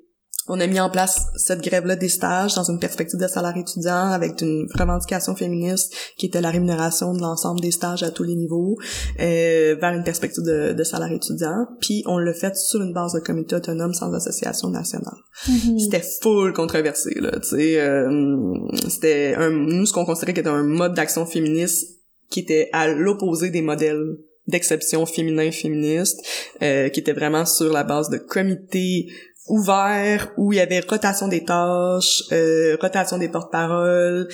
[0.48, 4.10] on a mis en place cette grève-là des stages dans une perspective de salaire étudiant
[4.10, 8.36] avec une revendication féministe qui était la rémunération de l'ensemble des stages à tous les
[8.36, 8.76] niveaux
[9.20, 11.66] euh, vers une perspective de, de salaire étudiant.
[11.82, 15.18] Puis on l'a fait sur une base de comité autonome sans association nationale.
[15.46, 15.78] Mm-hmm.
[15.78, 17.32] C'était full controversé là.
[17.40, 18.54] Tu sais, euh,
[18.88, 21.95] c'était un nous ce qu'on considérait qu'était un mode d'action féministe
[22.30, 24.16] qui était à l'opposé des modèles
[24.46, 26.24] d'exception féminin féministe
[26.62, 29.08] euh, qui était vraiment sur la base de comités
[29.48, 34.28] ouvert où il y avait rotation des tâches, euh, rotation des porte-paroles,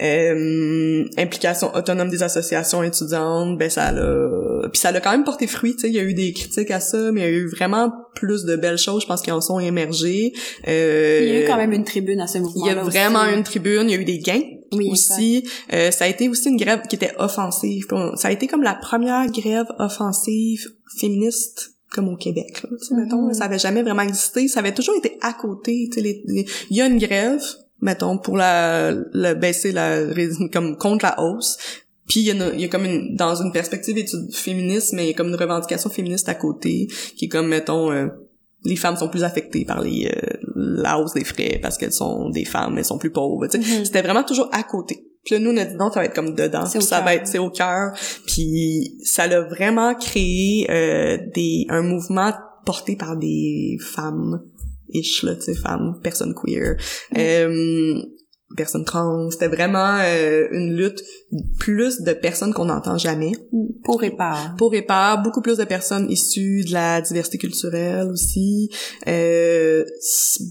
[0.00, 5.46] euh, implication autonome des associations étudiantes, ben ça l'a puis ça l'a quand même porté
[5.46, 7.30] fruit, tu sais, il y a eu des critiques à ça, mais il y a
[7.30, 10.32] eu vraiment plus de belles choses, je pense qu'ils en sont émergées.
[10.68, 12.66] Euh, Il y a eu quand même une tribune à ce mouvement.
[12.66, 14.42] il y a vraiment une tribune, il y a eu des gains
[14.76, 15.44] Oui, aussi.
[15.72, 17.86] Euh, ça a été aussi une grève qui était offensive.
[18.16, 20.66] Ça a été comme la première grève offensive
[20.98, 23.34] féministe comme au Québec, là, tu sais, mettons, Mhm.
[23.34, 26.46] ça avait jamais vraiment existé, ça avait toujours été à côté, tu sais, les- les-
[26.70, 27.42] il y a une grève,
[27.82, 29.98] mettons, pour la, la baisser la,
[30.50, 31.58] comme contre la hausse,
[32.08, 34.94] puis il y, a une- il y a comme une, dans une perspective étude féministe,
[34.94, 38.06] mais il y a comme une revendication féministe à côté, qui est comme, mettons, euh,
[38.64, 42.30] les femmes sont plus affectées par les, euh, la hausse des frais parce qu'elles sont
[42.30, 43.46] des femmes, elles sont plus pauvres.
[43.46, 43.84] Mhm.
[43.84, 45.04] C'était vraiment toujours à côté.
[45.24, 46.66] Puis là, nous, on a dit non, ça va être comme dedans.
[46.66, 47.92] Ça va être, c'est au cœur.
[48.26, 52.32] Puis ça l'a vraiment créé euh, des un mouvement
[52.64, 54.42] porté par des femmes
[54.92, 56.76] ish là, tu sais, femmes, personnes queer,
[57.16, 58.02] euh,
[58.54, 59.30] personnes trans.
[59.30, 61.02] C'était vraiment euh, une lutte
[61.58, 63.32] plus de personnes qu'on n'entend jamais
[63.84, 64.54] Pour et par.
[64.58, 68.68] pour et par beaucoup plus de personnes issues de la diversité culturelle aussi
[69.08, 69.84] euh,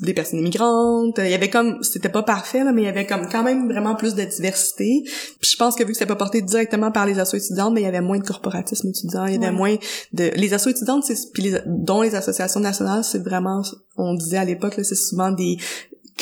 [0.02, 3.06] des personnes immigrantes il y avait comme c'était pas parfait là mais il y avait
[3.06, 5.04] comme quand même vraiment plus de diversité
[5.40, 7.82] puis je pense que vu que c'était pas porté directement par les assos étudiantes mais
[7.82, 9.52] il y avait moins de corporatisme étudiant il y avait Ouais.
[9.52, 9.76] moins
[10.14, 13.62] de les assos étudiantes c'est puis les, dont les associations nationales c'est vraiment
[13.98, 15.58] on disait à l'époque c'est souvent des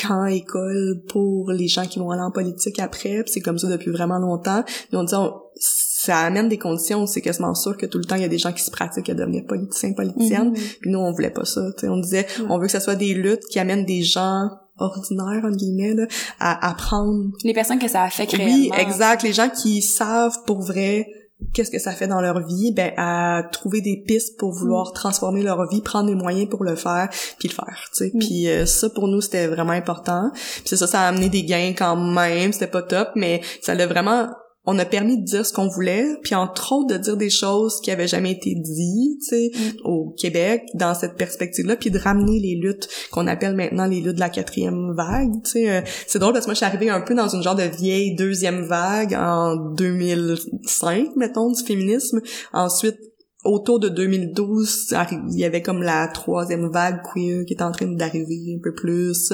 [0.00, 3.90] camps écoles pour les gens qui vont aller en politique après c'est comme ça depuis
[3.90, 4.64] vraiment longtemps.
[4.92, 8.16] Et on dit on- ça amène des conditions c'est quasiment sûr que tout le temps
[8.16, 10.52] il y a des gens qui se pratiquent à devenir politiciens politiciennes.
[10.54, 11.88] Puis nous on voulait pas ça tu sais.
[11.88, 14.48] On disait on veut que ça soit des luttes qui amènent des gens
[14.78, 16.06] ordinaires entre guillemets là,
[16.38, 17.30] à apprendre.
[17.44, 18.76] Les personnes que ça affecte oui réellement.
[18.78, 19.22] exact.
[19.22, 21.06] Les gens qui savent pour vrai
[21.52, 22.72] qu'est-ce que ça fait dans leur vie?
[22.72, 26.76] Ben à trouver des pistes pour vouloir transformer leur vie prendre les moyens pour le
[26.76, 28.10] faire puis le faire tu sais.
[28.14, 28.18] Mm.
[28.18, 30.30] puis euh, ça pour nous c'était vraiment important.
[30.32, 33.74] Puis c'est ça ça a amené des gains quand même c'était pas top mais ça
[33.74, 34.28] l'a vraiment
[34.66, 37.80] on a permis de dire ce qu'on voulait, puis entre autres de dire des choses
[37.82, 39.86] qui avaient jamais été dites, tu sais, Mm.
[39.86, 44.16] au Québec dans cette perspective-là, puis de ramener les luttes qu'on appelle maintenant les luttes
[44.16, 45.70] de la quatrième vague, tu sais.
[45.70, 47.62] euh, c'est drôle parce que moi je suis arrivée un peu dans une genre de
[47.62, 52.20] vieille deuxième vague en 2005, mettons, du féminisme.
[52.52, 52.98] Ensuite
[53.44, 57.72] autour de 2012, arri- il y avait comme la troisième vague queer qui est en
[57.72, 59.32] train d'arriver un peu plus.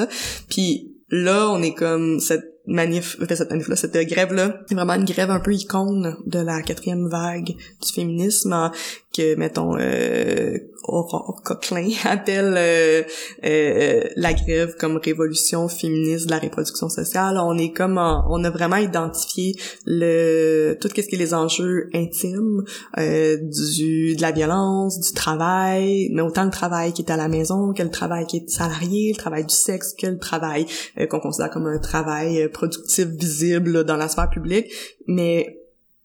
[0.48, 4.94] Puis là, on est comme cette manif, euh, cette manif là, cette grève-là, c'est vraiment
[4.94, 8.70] une grève un peu icône de la quatrième vague du féminisme, en-
[9.16, 10.58] que, mettons, euh,
[10.88, 13.02] Aurore Coquelin appelle euh,
[13.44, 17.38] euh, la grève comme révolution féministe de la reproduction sociale.
[17.38, 22.64] On est comme, on a vraiment identifié le tout ce qui est les enjeux intimes
[22.98, 27.28] euh, du de la violence, du travail, mais autant le travail qui est à la
[27.28, 30.66] maison que le travail qui est salarié, le travail du sexe que le travail
[30.98, 34.66] euh, qu'on considère comme un travail euh, productif visible dans la sphère publique,
[35.06, 35.60] mais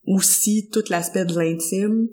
[0.07, 2.07] aussi tout l'aspect de l'intime,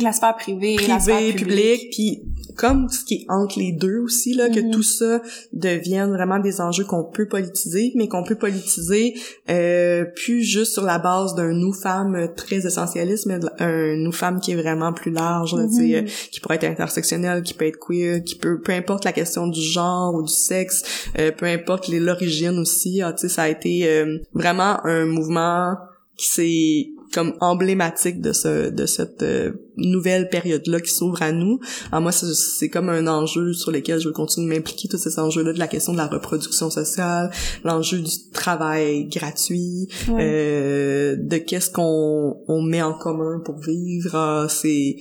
[0.00, 1.48] La sphère privée, la sphère privé, publique.
[1.48, 2.22] public, puis
[2.56, 4.70] comme ce qui est entre les deux aussi là, que Mhm.
[4.72, 5.20] tout ça
[5.52, 9.14] devienne vraiment des enjeux qu'on peut politiser, mais qu'on peut politiser
[9.48, 14.40] euh, plus juste sur la base d'un nous femme très essentialiste, mais un nous femme
[14.40, 15.94] qui est vraiment plus large, là, Mhm.
[15.94, 19.46] euh, qui pourrait être intersectionnel, qui peut être queer, qui peut peu importe la question
[19.46, 20.82] du genre ou du sexe,
[21.18, 25.74] euh, peu importe l'origine aussi, ah, tu sais, ça a été euh, vraiment un mouvement
[26.16, 31.32] qui s'est comme emblématique de ce de cette euh, nouvelle période là qui s'ouvre à
[31.32, 31.60] nous.
[31.90, 35.18] Alors moi c'est comme un enjeu sur lequel je veux continuer de m'impliquer tous ces
[35.18, 37.30] enjeux là de la question de la reproduction sociale,
[37.64, 40.20] l'enjeu du travail gratuit, Ouais.
[40.22, 44.96] euh, de qu'est-ce qu'on on met en commun pour vivre, Ah, c'est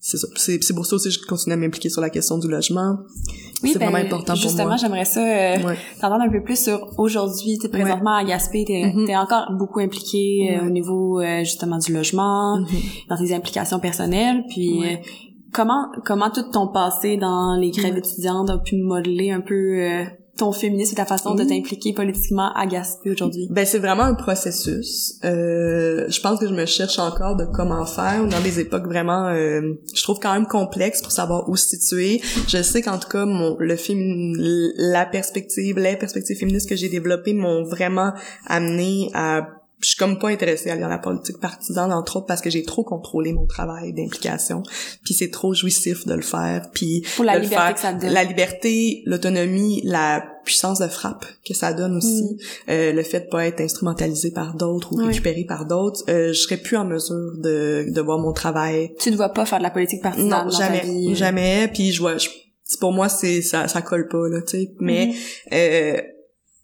[0.00, 0.28] c'est ça.
[0.36, 2.98] C'est, c'est pour ça aussi que je continue à m'impliquer sur la question du logement.
[3.62, 4.76] Oui, c'est ben, vraiment important pour justement, moi.
[4.76, 5.76] j'aimerais ça euh, Ouais.
[6.00, 7.58] t'entendre un peu plus sur aujourd'hui.
[7.58, 10.66] T'es présentement à Gaspé, t'es t'es encore beaucoup impliqué euh, Ouais.
[10.66, 12.66] au niveau euh, justement du logement, Mhm.
[13.08, 15.00] dans tes implications personnelles, puis Ouais.
[15.04, 15.08] euh,
[15.52, 17.98] comment comment tout ton passé dans les grèves Ouais.
[17.98, 20.04] étudiantes a pu modeler un peu euh,
[20.38, 21.48] ton féminisme et ta façon de Mhm.
[21.48, 23.46] t'impliquer politiquement à Gaspé aujourd'hui?
[23.50, 25.14] Ben c'est vraiment un processus.
[25.24, 29.26] Euh, je pense que je me cherche encore de comment faire dans des époques vraiment,
[29.28, 29.60] euh,
[29.94, 32.20] je trouve quand même complexes pour savoir où se situer.
[32.48, 36.88] Je sais qu'en tout cas mon le film, la perspective, les perspectives féministes que j'ai
[36.88, 38.12] développées m'ont vraiment
[38.46, 39.48] amené à
[39.80, 42.50] je suis comme pas intéressée à aller dans la politique partisane entre autres parce que
[42.50, 44.62] j'ai trop contrôlé mon travail d'implication
[45.04, 47.74] puis c'est trop jouissif de le faire puis Pour la liberté faire.
[47.74, 48.12] que ça te donne.
[48.12, 52.70] la liberté l'autonomie la puissance de frappe que ça donne aussi Mm.
[52.70, 56.38] euh, le fait de pas être instrumentalisé par d'autres ou récupéré par d'autres euh, je
[56.40, 59.62] serais plus en mesure de, de voir mon travail Tu ne vois pas faire de
[59.64, 61.14] la politique partisane non dans jamais ta vie.
[61.14, 62.28] jamais puis je vois je-
[62.80, 65.14] pour moi c'est ça ça colle pas là tu sais mais Mhm.
[65.52, 66.00] euh,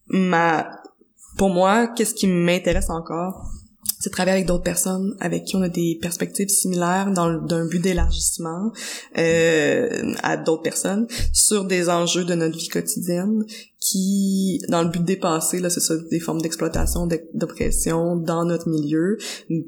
[0.09, 0.69] ma
[1.37, 3.51] pour moi qu'est-ce qui m'intéresse encore
[4.01, 7.79] c'est travailler avec d'autres personnes avec qui on a des perspectives similaires dans d'un but
[7.81, 8.71] d'élargissement
[9.17, 13.45] euh, à d'autres personnes sur des enjeux de notre vie quotidienne
[13.81, 18.45] qui dans le but de dépasser là c'est ça des formes d'exploitation d'e- d'oppression dans
[18.45, 19.17] notre milieu.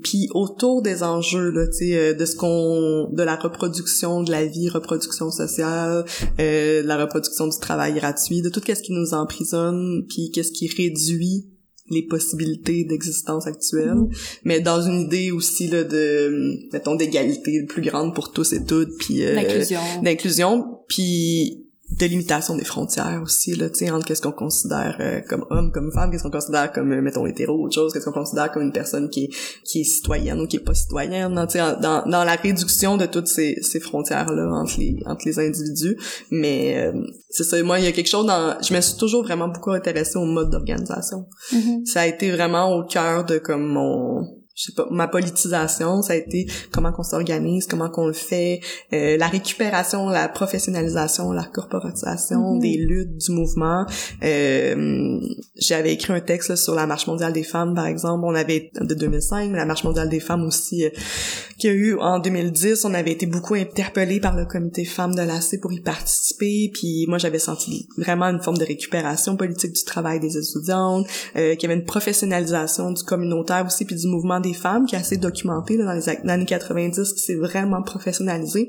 [0.03, 4.31] Puis autour des enjeux là tu sais euh, de ce qu'on de la reproduction de
[4.31, 6.05] la vie reproduction sociale
[6.41, 10.69] euh, la reproduction du travail gratuit de tout ce qui nous emprisonne puis qu'est-ce qui
[10.69, 11.47] réduit
[11.89, 14.09] les possibilités d'existence actuelle,
[14.45, 18.97] mais dans une idée aussi là de mettons d'égalité plus grande pour tous et toutes,
[18.99, 19.81] puis euh, L'inclusion.
[20.03, 25.21] d'inclusion, puis de limitation des frontières aussi là, tu sais entre qu'est-ce qu'on considère euh,
[25.29, 28.05] comme homme, comme femme, qu'est-ce qu'on considère comme euh, mettons hétéro ou autre chose, qu'est-ce
[28.07, 29.31] qu'on considère comme une personne qui est
[29.65, 33.07] qui est citoyenne ou qui est pas citoyenne, sais en- dans dans la réduction de
[33.07, 35.97] toutes ces ces frontières là entre les entre les individus,
[36.31, 36.93] mais euh,
[37.31, 39.71] c'est ça moi il y a quelque chose dans je me suis toujours vraiment beaucoup
[39.71, 41.87] intéressée au mode d'organisation Mhm.
[41.87, 46.15] ça a été vraiment au cœur de comme mon je sais pas ma politisation ça
[46.15, 48.61] a été comment qu'on s'organise comment qu'on le fait
[48.93, 52.59] euh, la récupération la professionnalisation la corporatisation Mhm.
[52.61, 53.87] des luttes du mouvement.
[54.23, 55.21] Euh,
[55.57, 58.25] j'avais écrit un texte là, sur la marche mondiale des femmes par exemple.
[58.25, 60.91] On avait de 2005 mais la marche mondiale des femmes aussi euh,
[61.59, 65.15] qu'il y a eu en 2010 on avait été beaucoup interpellés par le comité femmes
[65.15, 66.71] de l'AC pour y participer.
[66.73, 71.55] Puis moi j'avais senti vraiment une forme de récupération politique du travail des étudiantes euh,
[71.55, 74.99] qu'il y avait une professionnalisation du communautaire aussi puis du mouvement des femmes qui est
[74.99, 78.69] assez documenté là, dans les années 90 qui s'est vraiment professionnalisé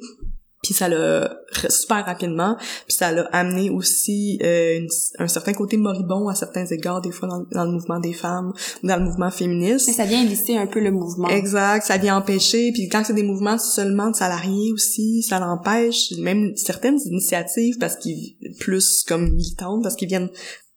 [0.64, 1.38] puis ça l'a
[1.70, 2.58] super rapidement
[2.88, 4.88] puis ça l'a amené aussi euh, une-
[5.20, 8.52] un certain côté moribond à certains égards des fois dans, dans le mouvement des femmes
[8.84, 11.30] ou dans le mouvement féministe Mais ça vient lisser un peu le mouvement.
[11.30, 12.72] Exact, ça vient empêcher.
[12.74, 16.12] Puis quand c'est des mouvements seulement de salariés aussi, ça l'empêche.
[16.20, 20.32] Même certaines initiatives, parce qu'ils plus comme militantes, parce qu'ils viennent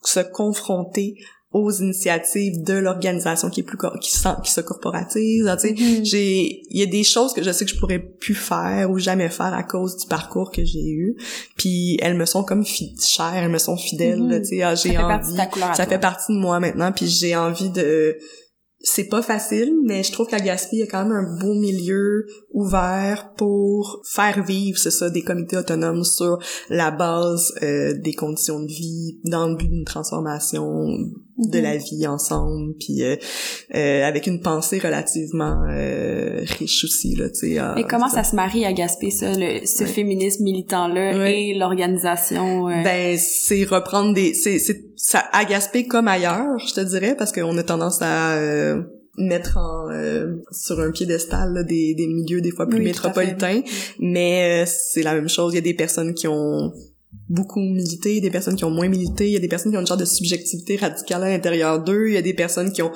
[0.04, 1.14] se confronter
[1.52, 5.50] aux initiatives de l'organisation qui est plus qui, sent, qui se corporatise.
[5.60, 6.04] Tu sais, Mhm.
[6.04, 8.98] j'ai il y a des choses que je sais que je pourrais plus faire ou
[8.98, 11.16] jamais faire à cause du parcours que j'ai eu.
[11.56, 14.20] Puis elles me sont comme chères, elles me sont fidèles.
[14.28, 15.36] Là, Tu sais, ah, Ça j'ai envie
[15.74, 18.16] ça fait partie de moi maintenant puis j'ai envie de
[18.82, 21.52] c'est pas facile mais je trouve qu'à Gaspé il y a quand même un beau
[21.54, 26.38] milieu ouvert pour faire vivre c'est ça des comités autonomes sur
[26.70, 30.64] la base euh, des conditions de vie dans le but d'une transformation
[31.38, 31.62] de Mhm.
[31.62, 33.16] la vie ensemble puis euh,
[33.74, 38.36] euh, avec une pensée relativement euh, riche aussi là tu sais Et comment ça se
[38.36, 39.88] marie à Gaspé, ça, le, ce Ouais.
[39.88, 41.42] féminisme militant-là Ouais.
[41.50, 42.68] et l'organisation?
[42.68, 44.58] euh, Ben c'est reprendre des c'est
[45.02, 48.82] ça à Gaspé comme ailleurs, je te dirais parce qu'on a tendance à euh,
[49.16, 53.62] mettre en euh, sur un piédestal là, des des milieux des fois plus Oui, métropolitains,
[53.98, 56.72] mais euh, c'est la même chose, il y a des personnes qui ont
[57.30, 59.80] beaucoup milité, des personnes qui ont moins milité, il y a des personnes qui ont
[59.80, 62.92] une sorte de subjectivité radicale à l'intérieur d'eux, il y a des personnes qui ont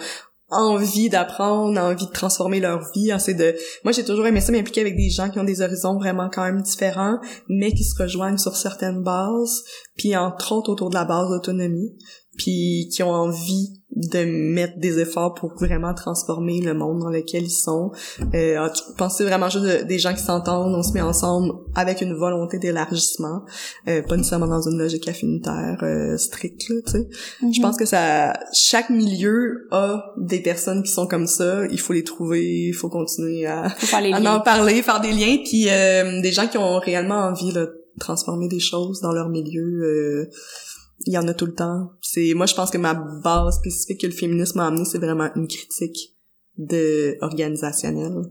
[0.55, 4.81] envie d'apprendre, envie de transformer leur vie, assez de moi j'ai toujours aimé ça m'impliquer
[4.81, 8.39] avec des gens qui ont des horizons vraiment quand même différents mais qui se rejoignent
[8.39, 9.65] sur certaines bases
[9.97, 11.97] puis entre autres autour de la base d'autonomie
[12.37, 17.45] puis qui ont envie de mettre des efforts pour vraiment transformer le monde dans lequel
[17.45, 17.93] ils sont.
[18.35, 20.93] Euh, alors, je pense que c'est vraiment juste de- des gens qui s'entendent, on se
[20.93, 23.43] met ensemble avec une volonté d'élargissement,
[23.89, 27.09] euh, pas nécessairement dans une logique affinitaire euh, stricte, là, tu sais.
[27.43, 27.55] mhm.
[27.55, 31.65] Je pense que ça, chaque milieu a des personnes qui sont comme ça.
[31.71, 35.37] Il faut les trouver, il faut continuer à, Faut à en parler, faire des liens,
[35.45, 39.29] puis euh, des gens qui ont réellement envie là, de transformer des choses dans leur
[39.29, 40.29] milieu.
[41.07, 41.91] Il y en a tout le temps.
[42.01, 45.29] C'est moi, je pense que ma base spécifique que le féminisme a amené, c'est vraiment
[45.37, 46.15] une critique
[46.57, 48.23] de organisationnelle,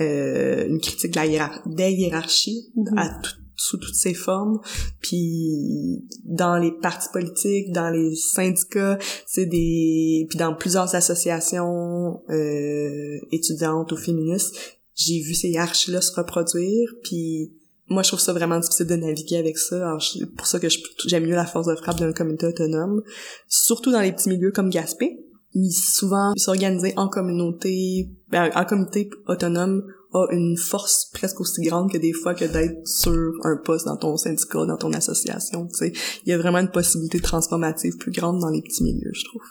[0.00, 2.98] euh, une critique de la hiérar des hiérarchies Mhm.
[2.98, 4.58] à tout- sous toutes ses formes,
[5.02, 13.18] puis dans les partis politiques, dans les syndicats, c'est des puis dans plusieurs associations euh,
[13.32, 14.54] étudiantes ou féministes,
[14.94, 17.52] j'ai vu ces hiérarchies-là se reproduire, puis
[17.90, 19.76] moi je trouve ça vraiment difficile de naviguer avec ça.
[19.76, 20.68] Alors c'est pour ça que
[21.06, 23.02] j'aime mieux la force de frappe d'un comité autonome,
[23.48, 25.18] surtout dans les petits milieux comme Gaspé.
[25.52, 29.82] Ils, souvent s'organiser en communauté, ben, en comité autonome
[30.14, 33.96] a une force presque aussi grande que des fois que d'être sur un poste dans
[33.96, 35.66] ton syndicat, dans ton association.
[35.66, 35.92] Tu sais,
[36.24, 39.42] il y a vraiment une possibilité transformative plus grande dans les petits milieux, je trouve.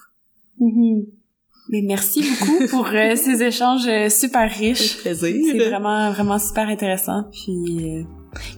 [0.59, 1.05] Mhm.
[1.69, 4.97] Mais merci beaucoup pour euh, ces échanges euh, super riches.
[5.01, 5.35] Plaisir.
[5.51, 7.25] C'est vraiment, vraiment super intéressant.
[7.31, 8.03] Puis, euh,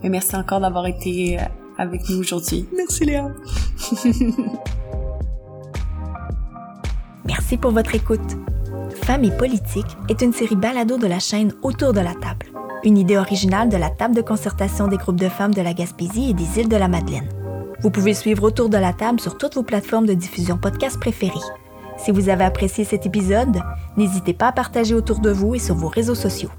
[0.04, 1.44] merci encore d'avoir été euh,
[1.78, 2.66] avec nous aujourd'hui.
[2.76, 3.30] Merci Léa.
[7.26, 8.20] Merci pour votre écoute.
[9.04, 12.48] Femmes et politique est une série balado de la chaîne Autour de la table,
[12.84, 16.32] une idée originale de la table de concertation des groupes de femmes de la Gaspésie
[16.32, 17.30] et des îles de la Madeleine.
[17.82, 21.34] Vous pouvez suivre Autour de la table sur toutes vos plateformes de diffusion podcast préférées.
[21.98, 23.62] Si vous avez apprécié cet épisode,
[23.98, 26.50] n'hésitez pas à partager autour de vous et sur vos réseaux sociaux.